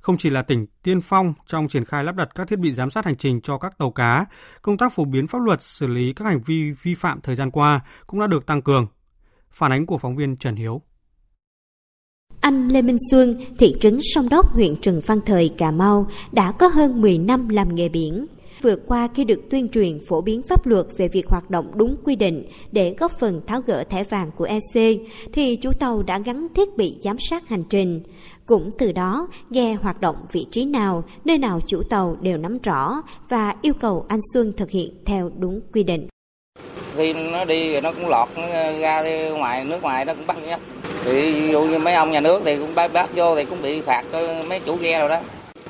[0.00, 2.90] Không chỉ là tỉnh tiên phong trong triển khai lắp đặt các thiết bị giám
[2.90, 4.26] sát hành trình cho các tàu cá,
[4.62, 7.50] công tác phổ biến pháp luật xử lý các hành vi vi phạm thời gian
[7.50, 8.86] qua cũng đã được tăng cường.
[9.50, 10.82] Phản ánh của phóng viên Trần Hiếu.
[12.40, 16.52] Anh Lê Minh Xuân, thị trấn Sông Đốc, huyện Trần Văn Thời, Cà Mau đã
[16.52, 18.26] có hơn 10 năm làm nghề biển.
[18.62, 21.96] Vừa qua khi được tuyên truyền phổ biến pháp luật về việc hoạt động đúng
[22.04, 25.00] quy định để góp phần tháo gỡ thẻ vàng của EC,
[25.32, 28.02] thì chủ tàu đã gắn thiết bị giám sát hành trình.
[28.46, 32.58] Cũng từ đó, ghe hoạt động vị trí nào, nơi nào chủ tàu đều nắm
[32.58, 36.08] rõ và yêu cầu anh Xuân thực hiện theo đúng quy định.
[36.98, 38.42] Khi nó đi rồi nó cũng lọt nó
[38.80, 40.56] ra ngoài nước ngoài nó cũng bắt nhá
[41.04, 43.62] Thì ví dụ như mấy ông nhà nước thì cũng bắt, bắt vô thì cũng
[43.62, 44.02] bị phạt
[44.48, 45.18] mấy chủ ghe rồi đó.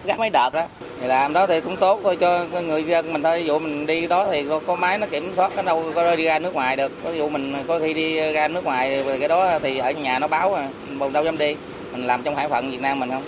[0.05, 0.63] Gắt mấy đợt đó.
[1.01, 3.39] Thì làm đó thì cũng tốt thôi cho người dân mình thôi.
[3.39, 6.25] Ví dụ mình đi đó thì có, máy nó kiểm soát cái đâu có đi
[6.25, 6.93] ra nước ngoài được.
[7.05, 10.27] Ví dụ mình có khi đi ra nước ngoài cái đó thì ở nhà nó
[10.27, 10.59] báo
[10.89, 11.57] mà đâu dám đi
[11.93, 13.23] mình làm trong hải phận Việt Nam mình không?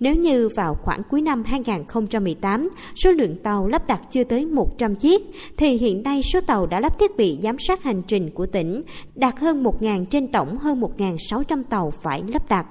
[0.00, 4.96] Nếu như vào khoảng cuối năm 2018, số lượng tàu lắp đặt chưa tới 100
[4.96, 5.22] chiếc,
[5.56, 8.82] thì hiện nay số tàu đã lắp thiết bị giám sát hành trình của tỉnh
[9.14, 12.66] đạt hơn 1.000 trên tổng hơn 1.600 tàu phải lắp đặt.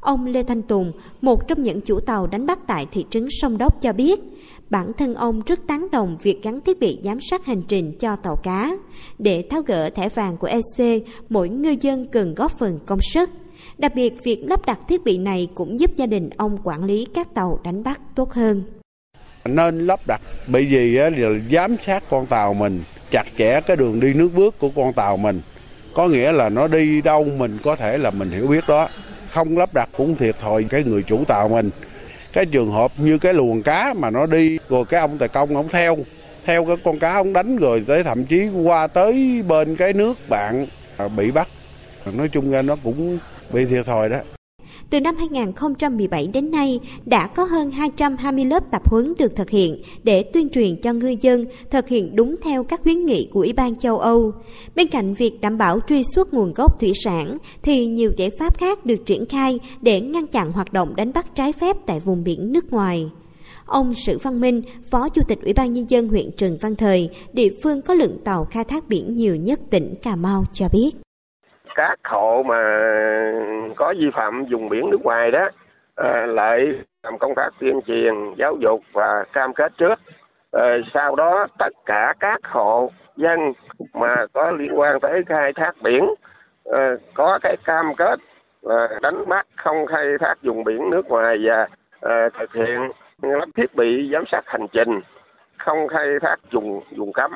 [0.00, 3.58] Ông Lê Thanh Tùng, một trong những chủ tàu đánh bắt tại thị trấn Sông
[3.58, 4.20] Đốc cho biết,
[4.70, 8.16] bản thân ông rất tán đồng việc gắn thiết bị giám sát hành trình cho
[8.16, 8.76] tàu cá.
[9.18, 13.30] Để tháo gỡ thẻ vàng của EC, mỗi ngư dân cần góp phần công sức.
[13.78, 17.06] Đặc biệt, việc lắp đặt thiết bị này cũng giúp gia đình ông quản lý
[17.14, 18.62] các tàu đánh bắt tốt hơn.
[19.44, 24.00] Nên lắp đặt bởi vì là giám sát con tàu mình, chặt chẽ cái đường
[24.00, 25.40] đi nước bước của con tàu mình.
[25.94, 28.88] Có nghĩa là nó đi đâu mình có thể là mình hiểu biết đó.
[29.28, 31.70] Không lắp đặt cũng thiệt thòi cái người chủ tàu mình.
[32.32, 35.56] Cái trường hợp như cái luồng cá mà nó đi rồi cái ông tài công
[35.56, 35.96] ông theo
[36.44, 40.18] theo cái con cá ông đánh rồi tới thậm chí qua tới bên cái nước
[40.28, 40.66] bạn
[40.96, 41.48] à, bị bắt
[42.12, 43.18] nói chung ra nó cũng
[43.52, 44.18] bị thiệt thòi đó.
[44.90, 49.82] Từ năm 2017 đến nay, đã có hơn 220 lớp tập huấn được thực hiện
[50.02, 53.52] để tuyên truyền cho ngư dân thực hiện đúng theo các khuyến nghị của Ủy
[53.52, 54.32] ban châu Âu.
[54.74, 58.58] Bên cạnh việc đảm bảo truy xuất nguồn gốc thủy sản, thì nhiều giải pháp
[58.58, 62.24] khác được triển khai để ngăn chặn hoạt động đánh bắt trái phép tại vùng
[62.24, 63.10] biển nước ngoài.
[63.66, 67.10] Ông Sử Văn Minh, Phó Chủ tịch Ủy ban Nhân dân huyện Trần Văn Thời,
[67.32, 70.90] địa phương có lượng tàu khai thác biển nhiều nhất tỉnh Cà Mau cho biết
[71.74, 72.62] các hộ mà
[73.76, 75.48] có vi phạm vùng biển nước ngoài đó
[75.96, 79.94] à, lại làm công tác tuyên truyền giáo dục và cam kết trước.
[80.52, 83.52] À, sau đó tất cả các hộ dân
[83.92, 86.14] mà có liên quan tới khai thác biển
[86.72, 88.20] à, có cái cam kết
[88.62, 91.68] là đánh bắt không khai thác vùng biển nước ngoài và
[92.00, 92.90] à, thực hiện
[93.22, 95.00] lắp thiết bị giám sát hành trình
[95.58, 97.32] không khai thác vùng vùng cấm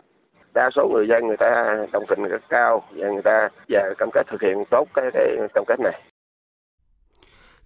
[0.57, 4.09] đa số người dân người ta đồng tình rất cao và người ta và cam
[4.15, 5.23] kết thực hiện tốt cái, cái
[5.55, 6.03] cam kết này.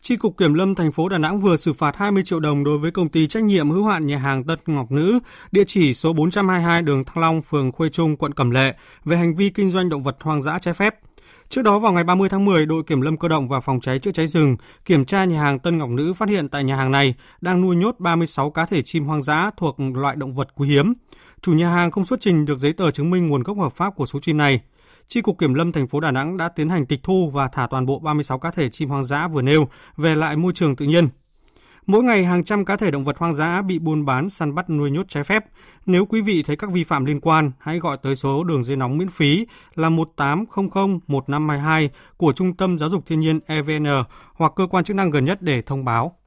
[0.00, 2.78] Chi cục Kiểm lâm thành phố Đà Nẵng vừa xử phạt 20 triệu đồng đối
[2.78, 5.18] với công ty trách nhiệm hữu hạn nhà hàng Tân Ngọc Nữ,
[5.52, 8.74] địa chỉ số 422 đường Thăng Long, phường Khuê Trung, quận Cẩm Lệ
[9.04, 10.94] về hành vi kinh doanh động vật hoang dã trái phép.
[11.48, 13.98] Trước đó vào ngày 30 tháng 10, đội kiểm lâm cơ động và phòng cháy
[13.98, 16.92] chữa cháy rừng kiểm tra nhà hàng Tân Ngọc Nữ phát hiện tại nhà hàng
[16.92, 20.68] này đang nuôi nhốt 36 cá thể chim hoang dã thuộc loại động vật quý
[20.68, 20.94] hiếm.
[21.42, 23.96] Chủ nhà hàng không xuất trình được giấy tờ chứng minh nguồn gốc hợp pháp
[23.96, 24.60] của số chim này.
[25.08, 27.66] Chi cục Kiểm lâm thành phố Đà Nẵng đã tiến hành tịch thu và thả
[27.70, 30.86] toàn bộ 36 cá thể chim hoang dã vừa nêu về lại môi trường tự
[30.86, 31.08] nhiên.
[31.86, 34.70] Mỗi ngày hàng trăm cá thể động vật hoang dã bị buôn bán săn bắt
[34.70, 35.44] nuôi nhốt trái phép.
[35.86, 38.76] Nếu quý vị thấy các vi phạm liên quan, hãy gọi tới số đường dây
[38.76, 43.86] nóng miễn phí là 1800 1522 của Trung tâm Giáo dục Thiên nhiên EVN
[44.34, 46.19] hoặc cơ quan chức năng gần nhất để thông báo.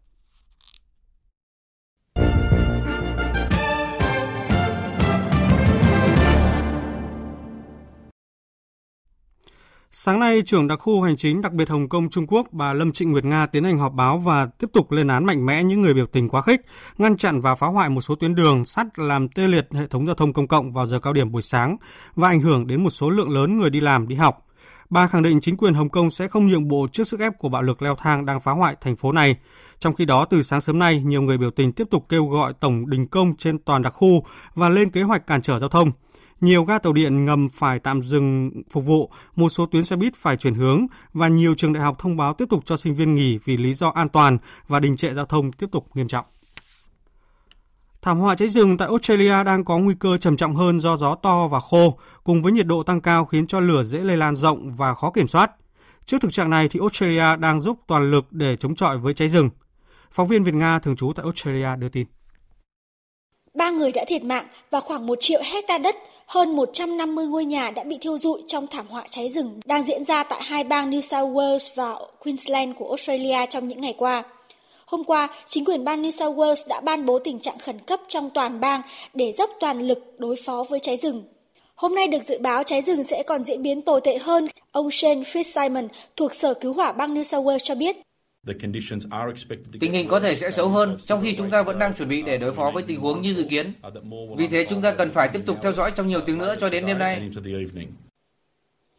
[10.06, 12.92] Sáng nay, trưởng đặc khu hành chính đặc biệt Hồng Kông Trung Quốc bà Lâm
[12.92, 15.82] Trịnh Nguyệt Nga tiến hành họp báo và tiếp tục lên án mạnh mẽ những
[15.82, 16.62] người biểu tình quá khích,
[16.98, 20.06] ngăn chặn và phá hoại một số tuyến đường sắt làm tê liệt hệ thống
[20.06, 21.78] giao thông công cộng vào giờ cao điểm buổi sáng
[22.16, 24.46] và ảnh hưởng đến một số lượng lớn người đi làm, đi học.
[24.90, 27.50] Bà khẳng định chính quyền Hồng Kông sẽ không nhượng bộ trước sức ép của
[27.50, 29.36] bạo lực leo thang đang phá hoại thành phố này.
[29.80, 32.54] Trong khi đó, từ sáng sớm nay, nhiều người biểu tình tiếp tục kêu gọi
[32.60, 34.26] tổng đình công trên toàn đặc khu
[34.56, 35.92] và lên kế hoạch cản trở giao thông.
[36.44, 40.16] Nhiều ga tàu điện ngầm phải tạm dừng phục vụ, một số tuyến xe buýt
[40.16, 43.16] phải chuyển hướng và nhiều trường đại học thông báo tiếp tục cho sinh viên
[43.16, 44.38] nghỉ vì lý do an toàn
[44.68, 46.26] và đình trệ giao thông tiếp tục nghiêm trọng.
[48.02, 51.16] Thảm họa cháy rừng tại Australia đang có nguy cơ trầm trọng hơn do gió
[51.16, 54.36] to và khô, cùng với nhiệt độ tăng cao khiến cho lửa dễ lây lan
[54.36, 55.52] rộng và khó kiểm soát.
[56.06, 59.30] Trước thực trạng này thì Australia đang giúp toàn lực để chống chọi với cháy
[59.30, 59.50] rừng.
[60.12, 62.08] Phóng viên Việt Nga thường trú tại Australia đưa tin.
[63.54, 65.96] Ba người đã thiệt mạng và khoảng 1 triệu hecta đất,
[66.26, 70.04] hơn 150 ngôi nhà đã bị thiêu rụi trong thảm họa cháy rừng đang diễn
[70.04, 74.24] ra tại hai bang New South Wales và Queensland của Australia trong những ngày qua.
[74.86, 78.00] Hôm qua, chính quyền bang New South Wales đã ban bố tình trạng khẩn cấp
[78.08, 78.82] trong toàn bang
[79.14, 81.24] để dốc toàn lực đối phó với cháy rừng.
[81.76, 84.48] Hôm nay được dự báo cháy rừng sẽ còn diễn biến tồi tệ hơn.
[84.72, 85.88] Ông Shane Fitzsimon
[86.18, 87.98] thuộc Sở Cứu hỏa bang New South Wales cho biết.
[89.80, 92.22] Tình hình có thể sẽ xấu hơn, trong khi chúng ta vẫn đang chuẩn bị
[92.22, 93.74] để đối phó với tình huống như dự kiến.
[94.38, 96.70] Vì thế chúng ta cần phải tiếp tục theo dõi trong nhiều tiếng nữa cho
[96.70, 97.22] đến đêm nay.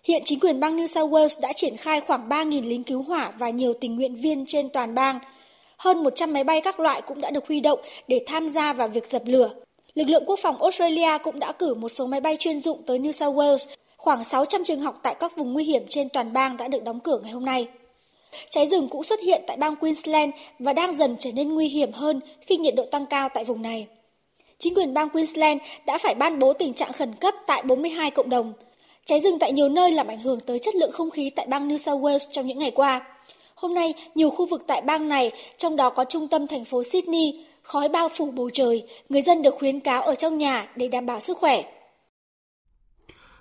[0.04, 3.32] Hiện chính quyền bang New South Wales đã triển khai khoảng 3.000 lính cứu hỏa
[3.38, 5.18] và nhiều tình nguyện viên trên toàn bang.
[5.78, 8.88] Hơn 100 máy bay các loại cũng đã được huy động để tham gia vào
[8.88, 9.50] việc dập lửa.
[9.94, 12.98] Lực lượng quốc phòng Australia cũng đã cử một số máy bay chuyên dụng tới
[12.98, 13.66] New South Wales.
[13.96, 17.00] Khoảng 600 trường học tại các vùng nguy hiểm trên toàn bang đã được đóng
[17.00, 17.68] cửa ngày hôm nay.
[18.48, 21.92] Cháy rừng cũng xuất hiện tại bang Queensland và đang dần trở nên nguy hiểm
[21.92, 23.86] hơn khi nhiệt độ tăng cao tại vùng này.
[24.58, 28.30] Chính quyền bang Queensland đã phải ban bố tình trạng khẩn cấp tại 42 cộng
[28.30, 28.52] đồng.
[29.06, 31.68] Cháy rừng tại nhiều nơi làm ảnh hưởng tới chất lượng không khí tại bang
[31.68, 33.06] New South Wales trong những ngày qua.
[33.54, 36.82] Hôm nay, nhiều khu vực tại bang này, trong đó có trung tâm thành phố
[36.82, 40.88] Sydney, khói bao phủ bầu trời, người dân được khuyến cáo ở trong nhà để
[40.88, 41.62] đảm bảo sức khỏe.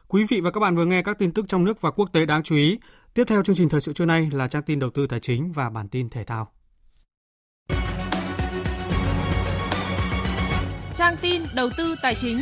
[0.07, 2.25] Quý vị và các bạn vừa nghe các tin tức trong nước và quốc tế
[2.25, 2.77] đáng chú ý.
[3.13, 5.51] Tiếp theo chương trình thời sự trưa nay là trang tin đầu tư tài chính
[5.51, 6.51] và bản tin thể thao.
[10.95, 12.37] Trang tin đầu tư tài chính.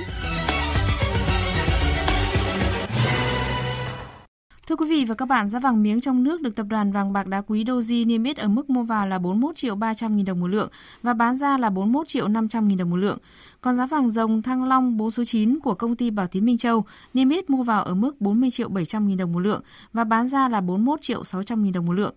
[4.71, 7.13] Thưa quý vị và các bạn, giá vàng miếng trong nước được tập đoàn vàng
[7.13, 10.25] bạc đá quý Doji niêm yết ở mức mua vào là 41 triệu 300 nghìn
[10.25, 10.69] đồng một lượng
[11.03, 13.17] và bán ra là 41 triệu 500 nghìn đồng một lượng.
[13.61, 16.57] Còn giá vàng rồng Thăng Long bố số 9 của công ty Bảo Tín Minh
[16.57, 19.61] Châu niêm yết mua vào ở mức 40 triệu 700 nghìn đồng một lượng
[19.93, 22.13] và bán ra là 41 triệu 600 nghìn đồng một lượng.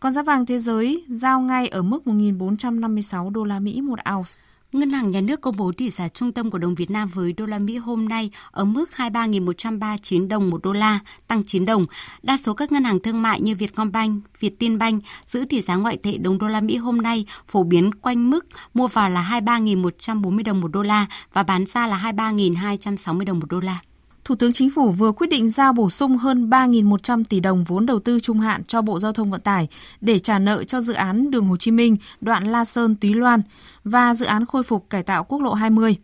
[0.00, 4.30] Còn giá vàng thế giới giao ngay ở mức 1.456 đô la Mỹ một ounce.
[4.74, 7.32] Ngân hàng Nhà nước công bố tỷ giá trung tâm của đồng Việt Nam với
[7.32, 10.98] đô la Mỹ hôm nay ở mức 23.139 đồng một đô la,
[11.28, 11.86] tăng 9 đồng.
[12.22, 16.18] Đa số các ngân hàng thương mại như Vietcombank, Vietinbank giữ tỷ giá ngoại tệ
[16.18, 20.60] đồng đô la Mỹ hôm nay phổ biến quanh mức mua vào là 23.140 đồng
[20.60, 23.78] một đô la và bán ra là 23.260 đồng một đô la.
[24.24, 27.86] Thủ tướng Chính phủ vừa quyết định giao bổ sung hơn 3.100 tỷ đồng vốn
[27.86, 29.68] đầu tư trung hạn cho Bộ Giao thông Vận tải
[30.00, 33.42] để trả nợ cho dự án đường Hồ Chí Minh, đoạn La Sơn, Túy Loan
[33.84, 35.96] và dự án khôi phục cải tạo quốc lộ 20.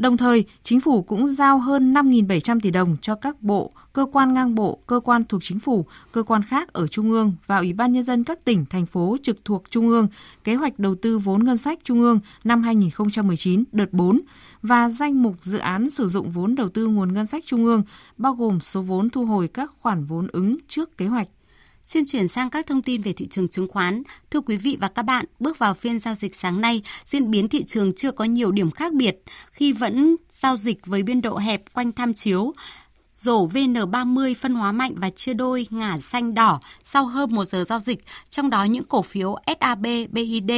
[0.00, 4.34] Đồng thời, chính phủ cũng giao hơn 5.700 tỷ đồng cho các bộ, cơ quan
[4.34, 7.72] ngang bộ, cơ quan thuộc chính phủ, cơ quan khác ở Trung ương và Ủy
[7.72, 10.08] ban Nhân dân các tỉnh, thành phố trực thuộc Trung ương,
[10.44, 14.18] kế hoạch đầu tư vốn ngân sách Trung ương năm 2019 đợt 4
[14.62, 17.82] và danh mục dự án sử dụng vốn đầu tư nguồn ngân sách Trung ương,
[18.16, 21.28] bao gồm số vốn thu hồi các khoản vốn ứng trước kế hoạch.
[21.92, 24.02] Xin chuyển sang các thông tin về thị trường chứng khoán.
[24.30, 27.48] Thưa quý vị và các bạn, bước vào phiên giao dịch sáng nay, diễn biến
[27.48, 29.22] thị trường chưa có nhiều điểm khác biệt
[29.52, 32.52] khi vẫn giao dịch với biên độ hẹp quanh tham chiếu.
[33.12, 37.64] Rổ VN30 phân hóa mạnh và chia đôi ngả xanh đỏ sau hơn một giờ
[37.64, 40.50] giao dịch, trong đó những cổ phiếu SAB, BID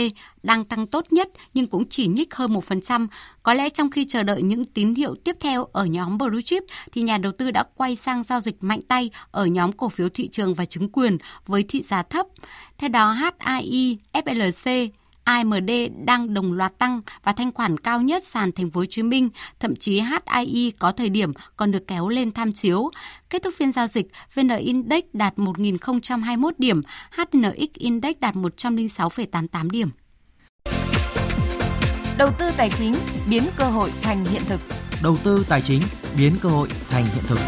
[0.42, 3.06] đang tăng tốt nhất nhưng cũng chỉ nhích hơn 1%.
[3.42, 6.62] Có lẽ trong khi chờ đợi những tín hiệu tiếp theo ở nhóm Blue Chip
[6.92, 10.08] thì nhà đầu tư đã quay sang giao dịch mạnh tay ở nhóm cổ phiếu
[10.08, 12.26] thị trường và chứng quyền với thị giá thấp.
[12.78, 14.88] Theo đó HAI, FLC,
[15.24, 15.70] AMD
[16.04, 19.28] đang đồng loạt tăng và thanh khoản cao nhất sàn thành phố Hồ Chí Minh,
[19.60, 22.90] thậm chí HII có thời điểm còn được kéo lên tham chiếu.
[23.30, 29.88] Kết thúc phiên giao dịch, VN Index đạt 1.021 điểm, HNX Index đạt 106,88 điểm.
[32.18, 32.94] Đầu tư tài chính
[33.30, 34.60] biến cơ hội thành hiện thực.
[35.02, 35.82] Đầu tư tài chính
[36.16, 37.38] biến cơ hội thành hiện thực.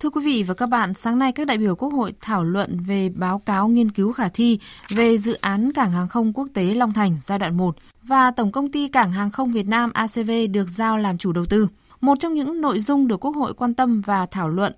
[0.00, 2.80] Thưa quý vị và các bạn, sáng nay các đại biểu Quốc hội thảo luận
[2.80, 4.58] về báo cáo nghiên cứu khả thi
[4.90, 8.52] về dự án Cảng hàng không quốc tế Long Thành giai đoạn 1 và Tổng
[8.52, 11.68] công ty Cảng hàng không Việt Nam ACV được giao làm chủ đầu tư.
[12.00, 14.72] Một trong những nội dung được Quốc hội quan tâm và thảo luận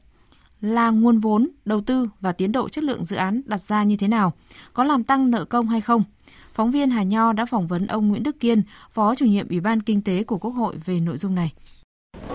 [0.61, 3.97] là nguồn vốn, đầu tư và tiến độ chất lượng dự án đặt ra như
[3.97, 4.33] thế nào,
[4.73, 6.05] có làm tăng nợ công hay không.
[6.55, 8.63] Phóng viên Hà Nho đã phỏng vấn ông Nguyễn Đức Kiên,
[8.93, 11.53] Phó chủ nhiệm Ủy ban Kinh tế của Quốc hội về nội dung này.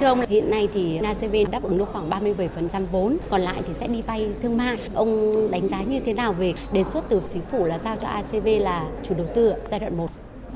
[0.06, 3.74] Thưa ông, hiện nay thì ACV đáp ứng được khoảng 37% vốn, còn lại thì
[3.74, 4.78] sẽ đi vay thương mại.
[4.94, 8.08] Ông đánh giá như thế nào về đề xuất từ chính phủ là giao cho
[8.08, 10.08] ACV là chủ đầu tư giai đoạn 1?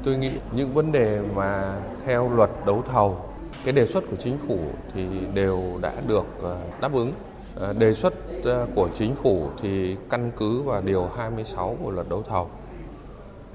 [0.03, 1.75] Tôi nghĩ những vấn đề mà
[2.05, 3.17] theo luật đấu thầu,
[3.65, 4.59] cái đề xuất của chính phủ
[4.93, 7.11] thì đều đã được ờ, đáp ứng.
[7.55, 12.09] Ờ, đề xuất ờ, của chính phủ thì căn cứ vào điều 26 của luật
[12.09, 12.47] đấu thầu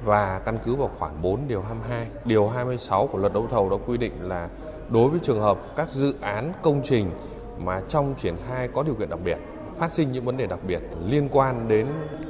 [0.04, 2.06] và căn cứ vào khoản 4 điều 22.
[2.24, 4.48] Điều 26 của luật đấu thầu đã quy định là
[4.90, 7.10] đối với trường hợp các dự án công trình
[7.58, 9.38] mà trong triển khai có điều kiện đặc biệt,
[9.78, 11.86] phát sinh những vấn đề đặc biệt liên quan đến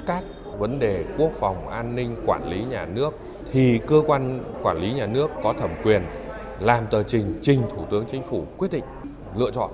[0.06, 0.24] các
[0.58, 3.18] vấn đề quốc phòng, an ninh, quản lý nhà nước
[3.52, 6.02] thì cơ quan quản lý nhà nước có thẩm quyền
[6.60, 8.84] làm tờ trình trình Thủ tướng Chính phủ quyết định
[9.36, 9.70] lựa chọn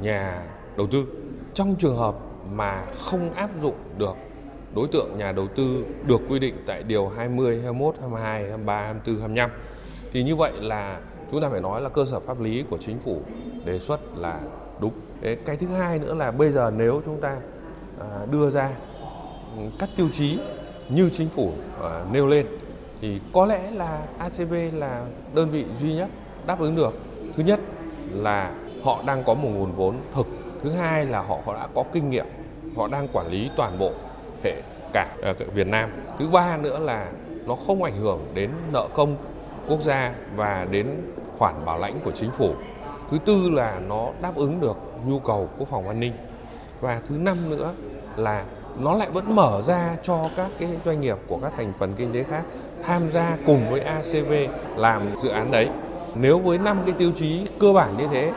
[0.00, 0.42] nhà
[0.76, 1.04] đầu tư.
[1.54, 2.14] Trong trường hợp
[2.52, 4.14] mà không áp dụng được
[4.74, 9.20] đối tượng nhà đầu tư được quy định tại điều 20, 21, 22, 23, 24,
[9.20, 9.50] 25
[10.12, 11.00] thì như vậy là
[11.30, 13.20] chúng ta phải nói là cơ sở pháp lý của chính phủ
[13.64, 14.40] đề xuất là
[14.80, 14.92] đúng.
[15.44, 17.36] Cái thứ hai nữa là bây giờ nếu chúng ta
[18.00, 18.70] à, đưa ra
[19.78, 20.38] các tiêu chí
[20.88, 21.52] như chính phủ
[21.82, 22.46] à, nêu lên
[23.00, 26.08] thì có lẽ là ACV là đơn vị duy nhất
[26.46, 26.94] đáp ứng được.
[27.36, 27.60] Thứ nhất
[28.10, 30.26] là họ đang có một nguồn vốn thực.
[30.62, 32.26] Thứ hai là họ đã có kinh nghiệm,
[32.76, 33.92] họ đang quản lý toàn bộ
[34.44, 34.62] hệ
[34.92, 35.90] cả à, Việt Nam.
[36.18, 37.08] Thứ ba nữa là
[37.46, 39.16] nó không ảnh hưởng đến nợ công
[39.68, 40.86] quốc gia và đến
[41.38, 42.54] khoản bảo lãnh của chính phủ.
[43.10, 46.12] Thứ tư là nó đáp ứng được nhu cầu quốc phòng an ninh.
[46.80, 47.72] Và thứ năm nữa
[48.16, 48.44] là
[48.78, 52.12] nó lại vẫn mở ra cho các cái doanh nghiệp của các thành phần kinh
[52.12, 52.42] tế khác
[52.86, 54.32] tham gia cùng với ACV
[54.76, 55.68] làm dự án đấy.
[56.14, 58.32] Nếu với năm cái tiêu chí cơ bản như thế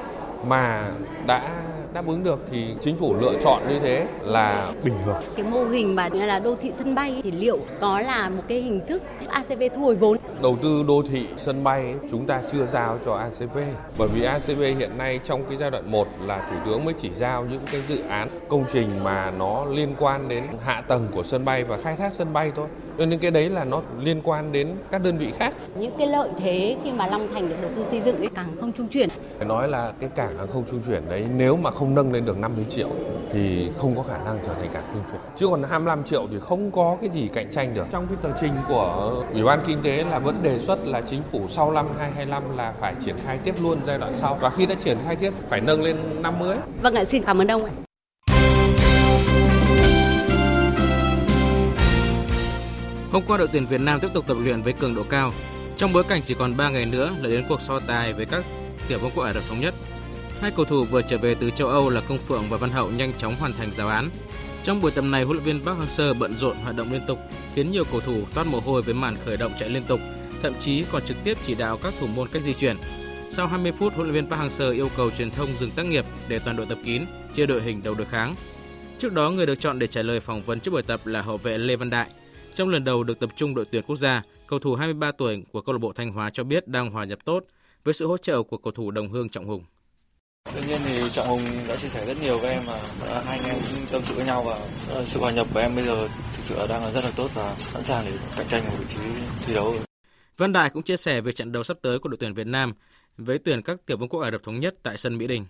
[0.47, 0.91] mà
[1.25, 1.51] đã
[1.97, 5.21] đáp ứng được thì chính phủ lựa chọn như thế là bình thường.
[5.35, 8.61] Cái mô hình mà là đô thị sân bay thì liệu có là một cái
[8.61, 10.17] hình thức ACV thu hồi vốn?
[10.41, 13.57] Đầu tư đô thị sân bay chúng ta chưa giao cho ACV
[13.97, 17.09] bởi vì ACV hiện nay trong cái giai đoạn 1 là thủ tướng mới chỉ
[17.15, 21.23] giao những cái dự án công trình mà nó liên quan đến hạ tầng của
[21.23, 22.67] sân bay và khai thác sân bay thôi.
[22.97, 25.53] Cho nên cái đấy là nó liên quan đến các đơn vị khác.
[25.79, 28.47] Những cái lợi thế khi mà Long Thành được đầu tư xây dựng cái cảng
[28.59, 29.09] không trung chuyển.
[29.37, 32.25] Phải nói là cái cảng hàng không trung chuyển đấy nếu mà không nâng lên
[32.25, 32.89] được 50 triệu
[33.31, 35.21] thì không có khả năng trở thành cảng trung chuyển.
[35.37, 37.85] Chứ còn 25 triệu thì không có cái gì cạnh tranh được.
[37.91, 41.21] Trong cái tờ trình của Ủy ban Kinh tế là vẫn đề xuất là chính
[41.31, 44.37] phủ sau năm 2025 là phải triển khai tiếp luôn giai đoạn sau.
[44.41, 46.57] Và khi đã triển khai tiếp phải nâng lên 50.
[46.81, 47.61] Vâng ạ, xin cảm ơn ông
[53.11, 55.33] Hôm qua đội tuyển Việt Nam tiếp tục tập luyện với cường độ cao
[55.77, 58.43] trong bối cảnh chỉ còn 3 ngày nữa là đến cuộc so tài với các
[58.87, 59.73] tiểu vương quốc Ả Rập thống nhất.
[60.41, 62.89] Hai cầu thủ vừa trở về từ châu Âu là Công Phượng và Văn Hậu
[62.89, 64.09] nhanh chóng hoàn thành giáo án.
[64.63, 67.19] Trong buổi tập này, huấn luyện viên Park Hang-seo bận rộn hoạt động liên tục,
[67.55, 69.99] khiến nhiều cầu thủ toát mồ hôi với màn khởi động chạy liên tục,
[70.41, 72.77] thậm chí còn trực tiếp chỉ đạo các thủ môn cách di chuyển.
[73.31, 76.05] Sau 20 phút, huấn luyện viên Park Hang-seo yêu cầu truyền thông dừng tác nghiệp
[76.27, 78.35] để toàn đội tập kín, chia đội hình đầu đối kháng.
[78.99, 81.37] Trước đó, người được chọn để trả lời phỏng vấn trước buổi tập là hậu
[81.37, 82.07] vệ Lê Văn Đại.
[82.57, 85.61] Trong lần đầu được tập trung đội tuyển quốc gia, cầu thủ 23 tuổi của
[85.61, 87.43] câu lạc bộ Thanh Hóa cho biết đang hòa nhập tốt
[87.83, 89.63] với sự hỗ trợ của cầu thủ đồng hương Trọng Hùng.
[90.53, 93.43] Tuy nhiên thì Trọng Hùng đã chia sẻ rất nhiều với em và hai anh
[93.43, 94.69] em cũng tâm sự với nhau và
[95.05, 97.83] sự hòa nhập của em bây giờ thực sự đang rất là tốt và sẵn
[97.83, 98.99] sàng để cạnh tranh ở vị trí
[99.45, 99.75] thi đấu.
[100.37, 102.73] Văn Đại cũng chia sẻ về trận đấu sắp tới của đội tuyển Việt Nam
[103.17, 105.45] với tuyển các tiểu vương quốc Ả Rập thống nhất tại sân Mỹ Đình.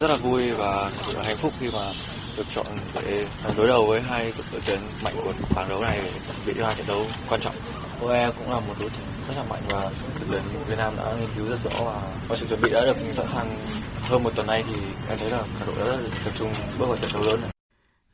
[0.00, 0.90] Rất là vui và
[1.22, 1.92] hạnh phúc khi mà
[2.36, 3.26] được chọn để
[3.56, 6.00] đối đầu với hai đội tuyển mạnh của bảng đấu này
[6.46, 7.54] để bị hai trận đấu quan trọng.
[8.00, 8.96] UE cũng là một đối thủ
[9.28, 12.36] rất là mạnh và đội tuyển Việt Nam đã nghiên cứu rất rõ và có
[12.36, 13.56] sự chuẩn bị đã được sẵn sàng
[14.02, 14.74] hơn một tuần nay thì
[15.08, 17.50] em thấy là cả đội đã tập trung bước vào trận đấu lớn này.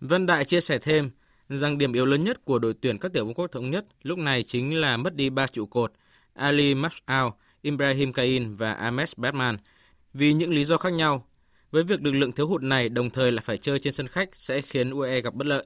[0.01, 1.11] Vân Đại chia sẻ thêm
[1.49, 4.19] rằng điểm yếu lớn nhất của đội tuyển các tiểu vương quốc thống nhất lúc
[4.19, 5.93] này chính là mất đi ba trụ cột
[6.35, 7.31] Ali Mas'al,
[7.63, 9.57] Ibrahim Cain và Ahmed Batman
[10.15, 11.27] vì những lý do khác nhau.
[11.73, 14.29] Với việc lực lượng thiếu hụt này đồng thời là phải chơi trên sân khách
[14.33, 15.65] sẽ khiến UAE gặp bất lợi.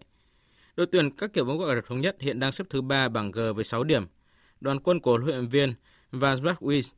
[0.76, 3.08] Đội tuyển các kiểu bóng của Ả Rập thống nhất hiện đang xếp thứ ba
[3.08, 4.06] bảng G với 6 điểm.
[4.60, 5.74] Đoàn quân của huấn luyện viên
[6.12, 6.92] Van Wiz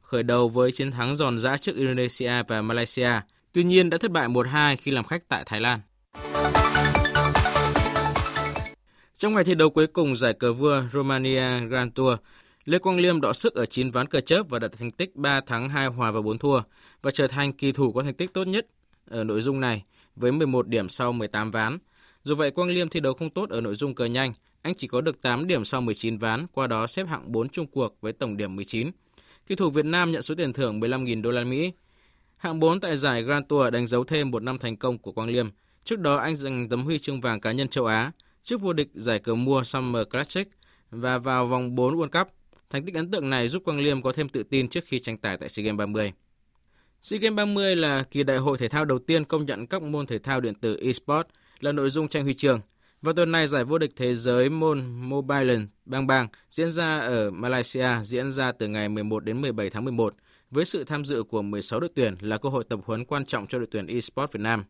[0.00, 3.10] khởi đầu với chiến thắng giòn giã trước Indonesia và Malaysia,
[3.52, 5.80] tuy nhiên đã thất bại 1-2 khi làm khách tại Thái Lan.
[9.16, 12.18] Trong ngày thi đấu cuối cùng giải cờ vua Romania Grand Tour,
[12.64, 15.40] Lê Quang Liêm đọ sức ở 9 ván cờ chớp và đạt thành tích 3
[15.40, 16.60] thắng 2 hòa và 4 thua
[17.02, 18.66] và trở thành kỳ thủ có thành tích tốt nhất
[19.10, 19.84] ở nội dung này
[20.16, 21.78] với 11 điểm sau 18 ván.
[22.22, 24.86] Dù vậy Quang Liêm thi đấu không tốt ở nội dung cờ nhanh, anh chỉ
[24.86, 28.12] có được 8 điểm sau 19 ván, qua đó xếp hạng 4 chung cuộc với
[28.12, 28.90] tổng điểm 19.
[29.46, 31.72] Kỳ thủ Việt Nam nhận số tiền thưởng 15.000 đô la Mỹ.
[32.36, 35.28] Hạng 4 tại giải Grand Tour đánh dấu thêm một năm thành công của Quang
[35.28, 35.48] Liêm.
[35.84, 38.12] Trước đó anh giành tấm huy chương vàng cá nhân châu Á,
[38.42, 40.48] trước vô địch giải cờ mua Summer Classic
[40.90, 42.28] và vào vòng 4 World Cup.
[42.74, 45.16] Thành tích ấn tượng này giúp Quang Liêm có thêm tự tin trước khi tranh
[45.16, 46.12] tài tại SEA Games 30.
[47.00, 50.06] SEA Games 30 là kỳ đại hội thể thao đầu tiên công nhận các môn
[50.06, 52.60] thể thao điện tử eSports là nội dung tranh huy chương.
[53.02, 56.98] Và tuần này giải vô địch thế giới môn Mobile Legends Bang Bang diễn ra
[56.98, 60.14] ở Malaysia diễn ra từ ngày 11 đến 17 tháng 11
[60.50, 63.46] với sự tham dự của 16 đội tuyển là cơ hội tập huấn quan trọng
[63.46, 64.64] cho đội tuyển eSports Việt Nam.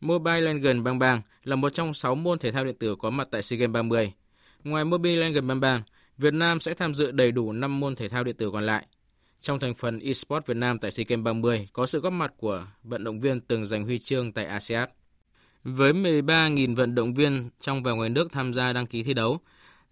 [0.00, 3.28] Mobile Legends Bang Bang là một trong 6 môn thể thao điện tử có mặt
[3.30, 4.12] tại SEA Games 30.
[4.64, 5.82] Ngoài Mobile Legends Bang Bang,
[6.18, 8.86] Việt Nam sẽ tham dự đầy đủ 5 môn thể thao điện tử còn lại.
[9.40, 12.66] Trong thành phần eSports Việt Nam tại SEA Games 30 có sự góp mặt của
[12.82, 14.88] vận động viên từng giành huy chương tại ASEAN.
[15.64, 19.40] Với 13.000 vận động viên trong và ngoài nước tham gia đăng ký thi đấu,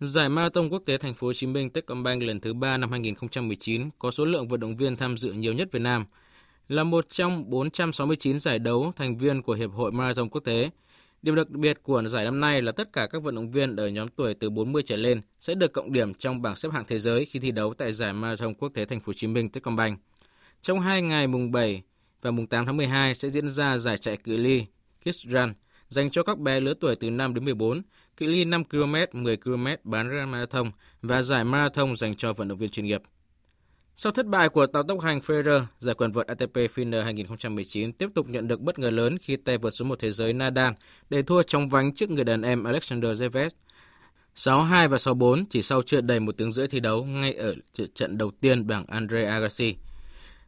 [0.01, 3.91] Giải Marathon Quốc tế Thành phố Hồ Chí Minh Techcombank lần thứ 3 năm 2019
[3.99, 6.05] có số lượng vận động viên tham dự nhiều nhất Việt Nam,
[6.69, 10.71] là một trong 469 giải đấu thành viên của Hiệp hội Marathon Quốc tế.
[11.23, 13.89] Điểm đặc biệt của giải năm nay là tất cả các vận động viên ở
[13.89, 16.99] nhóm tuổi từ 40 trở lên sẽ được cộng điểm trong bảng xếp hạng thế
[16.99, 20.01] giới khi thi đấu tại giải Marathon Quốc tế Thành phố Hồ Chí Minh Techcombank.
[20.63, 21.83] Trong hai ngày mùng 7
[22.23, 24.67] và mùng 8 tháng 12 sẽ diễn ra giải chạy cự ly
[25.01, 25.53] Kids Run
[25.89, 27.83] dành cho các bé lứa tuổi từ 5 đến 14,
[28.17, 30.71] cự ly 5 km, 10 km bán ra marathon
[31.03, 33.03] và giải marathon dành cho vận động viên chuyên nghiệp.
[33.95, 38.09] Sau thất bại của tàu tốc hành Ferrer, giải quần vợt ATP Finner 2019 tiếp
[38.15, 40.73] tục nhận được bất ngờ lớn khi tay vợt số 1 thế giới Nadal
[41.11, 43.51] để thua trong vánh trước người đàn em Alexander Zverev
[44.37, 47.55] 6-2 và 6-4 chỉ sau chưa đầy một tiếng rưỡi thi đấu ngay ở
[47.95, 49.77] trận đầu tiên bằng Andre Agassi.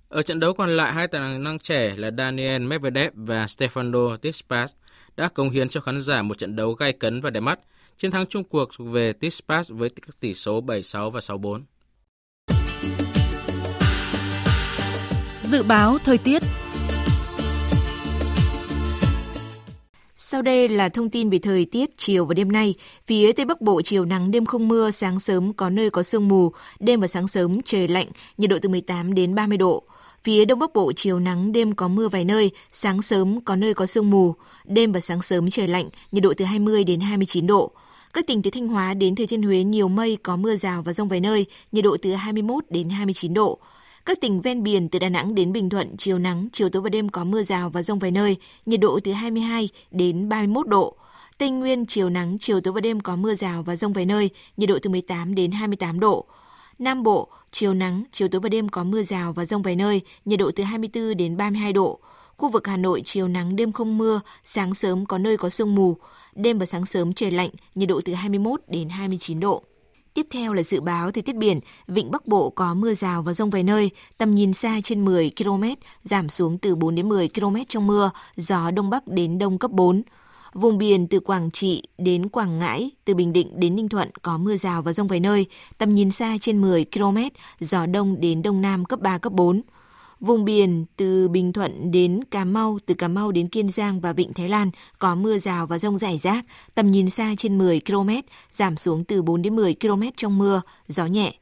[0.09, 4.73] Ở trận đấu còn lại, hai tài năng trẻ là Daniel Medvedev và Stefano Tsitsipas
[5.17, 7.61] đã công hiến cho khán giả một trận đấu gay cấn và đẹp mắt.
[7.97, 9.91] Chiến thắng chung cuộc thuộc về Tsitsipas với
[10.21, 11.61] tỷ số 7-6 và 6-4.
[15.55, 16.43] Dự báo thời tiết
[20.17, 22.75] Sau đây là thông tin về thời tiết chiều và đêm nay.
[23.07, 26.29] Phía Tây Bắc Bộ chiều nắng đêm không mưa, sáng sớm có nơi có sương
[26.29, 28.07] mù, đêm và sáng sớm trời lạnh,
[28.39, 29.83] nhiệt độ từ 18 đến 30 độ.
[30.25, 33.75] Phía Đông Bắc Bộ chiều nắng đêm có mưa vài nơi, sáng sớm có nơi
[33.75, 34.35] có sương mù,
[34.65, 37.73] đêm và sáng sớm trời lạnh, nhiệt độ từ 20 đến 29 độ.
[38.15, 40.93] Các tỉnh từ Thanh Hóa đến Thừa Thiên Huế nhiều mây có mưa rào và
[40.93, 43.59] rông vài nơi, nhiệt độ từ 21 đến 29 độ.
[44.07, 46.91] Các tỉnh ven biển từ Đà Nẵng đến Bình Thuận chiều nắng, chiều tối và
[46.91, 48.37] đêm có mưa rào và rông vài nơi,
[48.67, 50.97] nhiệt độ từ 22 đến 31 độ.
[51.39, 54.31] Tây Nguyên chiều nắng, chiều tối và đêm có mưa rào và rông vài nơi,
[54.57, 56.25] nhiệt độ từ 18 đến 28 độ.
[56.79, 60.01] Nam Bộ, chiều nắng, chiều tối và đêm có mưa rào và rông vài nơi,
[60.25, 61.99] nhiệt độ từ 24 đến 32 độ.
[62.37, 65.75] Khu vực Hà Nội chiều nắng đêm không mưa, sáng sớm có nơi có sương
[65.75, 65.97] mù,
[66.35, 69.65] đêm và sáng sớm trời lạnh, nhiệt độ từ 21 đến 29 độ.
[70.15, 73.35] Tiếp theo là dự báo thời tiết biển, vịnh Bắc Bộ có mưa rào và
[73.35, 75.65] rông vài nơi, tầm nhìn xa trên 10 km,
[76.05, 79.71] giảm xuống từ 4 đến 10 km trong mưa, gió đông bắc đến đông cấp
[79.71, 80.03] 4.
[80.55, 84.39] Vùng biển từ Quảng Trị đến Quảng Ngãi, từ Bình Định đến Ninh Thuận có
[84.39, 85.47] mưa rào và rông vài nơi,
[85.79, 87.19] tầm nhìn xa trên 10 km,
[87.61, 89.63] gió đông đến đông nam cấp 3, cấp 4.
[90.21, 94.13] Vùng biển từ Bình Thuận đến Cà Mau, từ Cà Mau đến Kiên Giang và
[94.13, 96.45] Vịnh Thái Lan có mưa rào và rông rải rác,
[96.75, 98.11] tầm nhìn xa trên 10 km,
[98.53, 101.35] giảm xuống từ 4 đến 10 km trong mưa, gió nhẹ.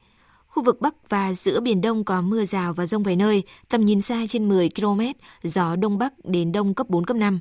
[0.48, 3.84] Khu vực Bắc và giữa Biển Đông có mưa rào và rông vài nơi, tầm
[3.84, 5.00] nhìn xa trên 10 km,
[5.42, 7.38] gió Đông Bắc đến Đông cấp 4, cấp 5.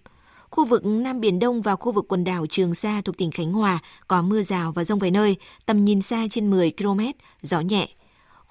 [0.50, 3.54] Khu vực Nam Biển Đông và khu vực quần đảo Trường Sa thuộc tỉnh Khánh
[3.54, 7.00] Hòa có mưa rào và rông vài nơi, tầm nhìn xa trên 10 km,
[7.42, 7.88] gió nhẹ.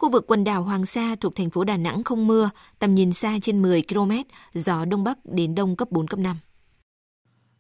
[0.01, 3.13] Khu vực quần đảo Hoàng Sa thuộc thành phố Đà Nẵng không mưa, tầm nhìn
[3.13, 4.13] xa trên 10 km,
[4.53, 6.37] gió Đông Bắc đến Đông cấp 4, cấp 5.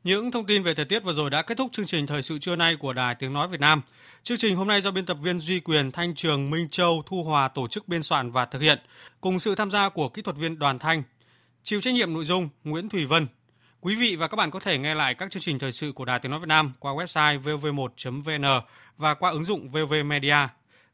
[0.04, 2.38] Những thông tin về thời tiết vừa rồi đã kết thúc chương trình thời sự
[2.38, 3.82] trưa nay của Đài Tiếng Nói Việt Nam.
[4.22, 7.24] Chương trình hôm nay do biên tập viên Duy Quyền, Thanh Trường, Minh Châu, Thu
[7.24, 8.78] Hòa tổ chức biên soạn và thực hiện,
[9.20, 11.02] cùng sự tham gia của kỹ thuật viên Đoàn Thanh.
[11.64, 13.26] Chịu trách nhiệm nội dung Nguyễn Thủy Vân.
[13.80, 16.04] Quý vị và các bạn có thể nghe lại các chương trình thời sự của
[16.04, 18.60] Đài Tiếng Nói Việt Nam qua website vv1.vn
[18.96, 20.36] và qua ứng dụng VV Media.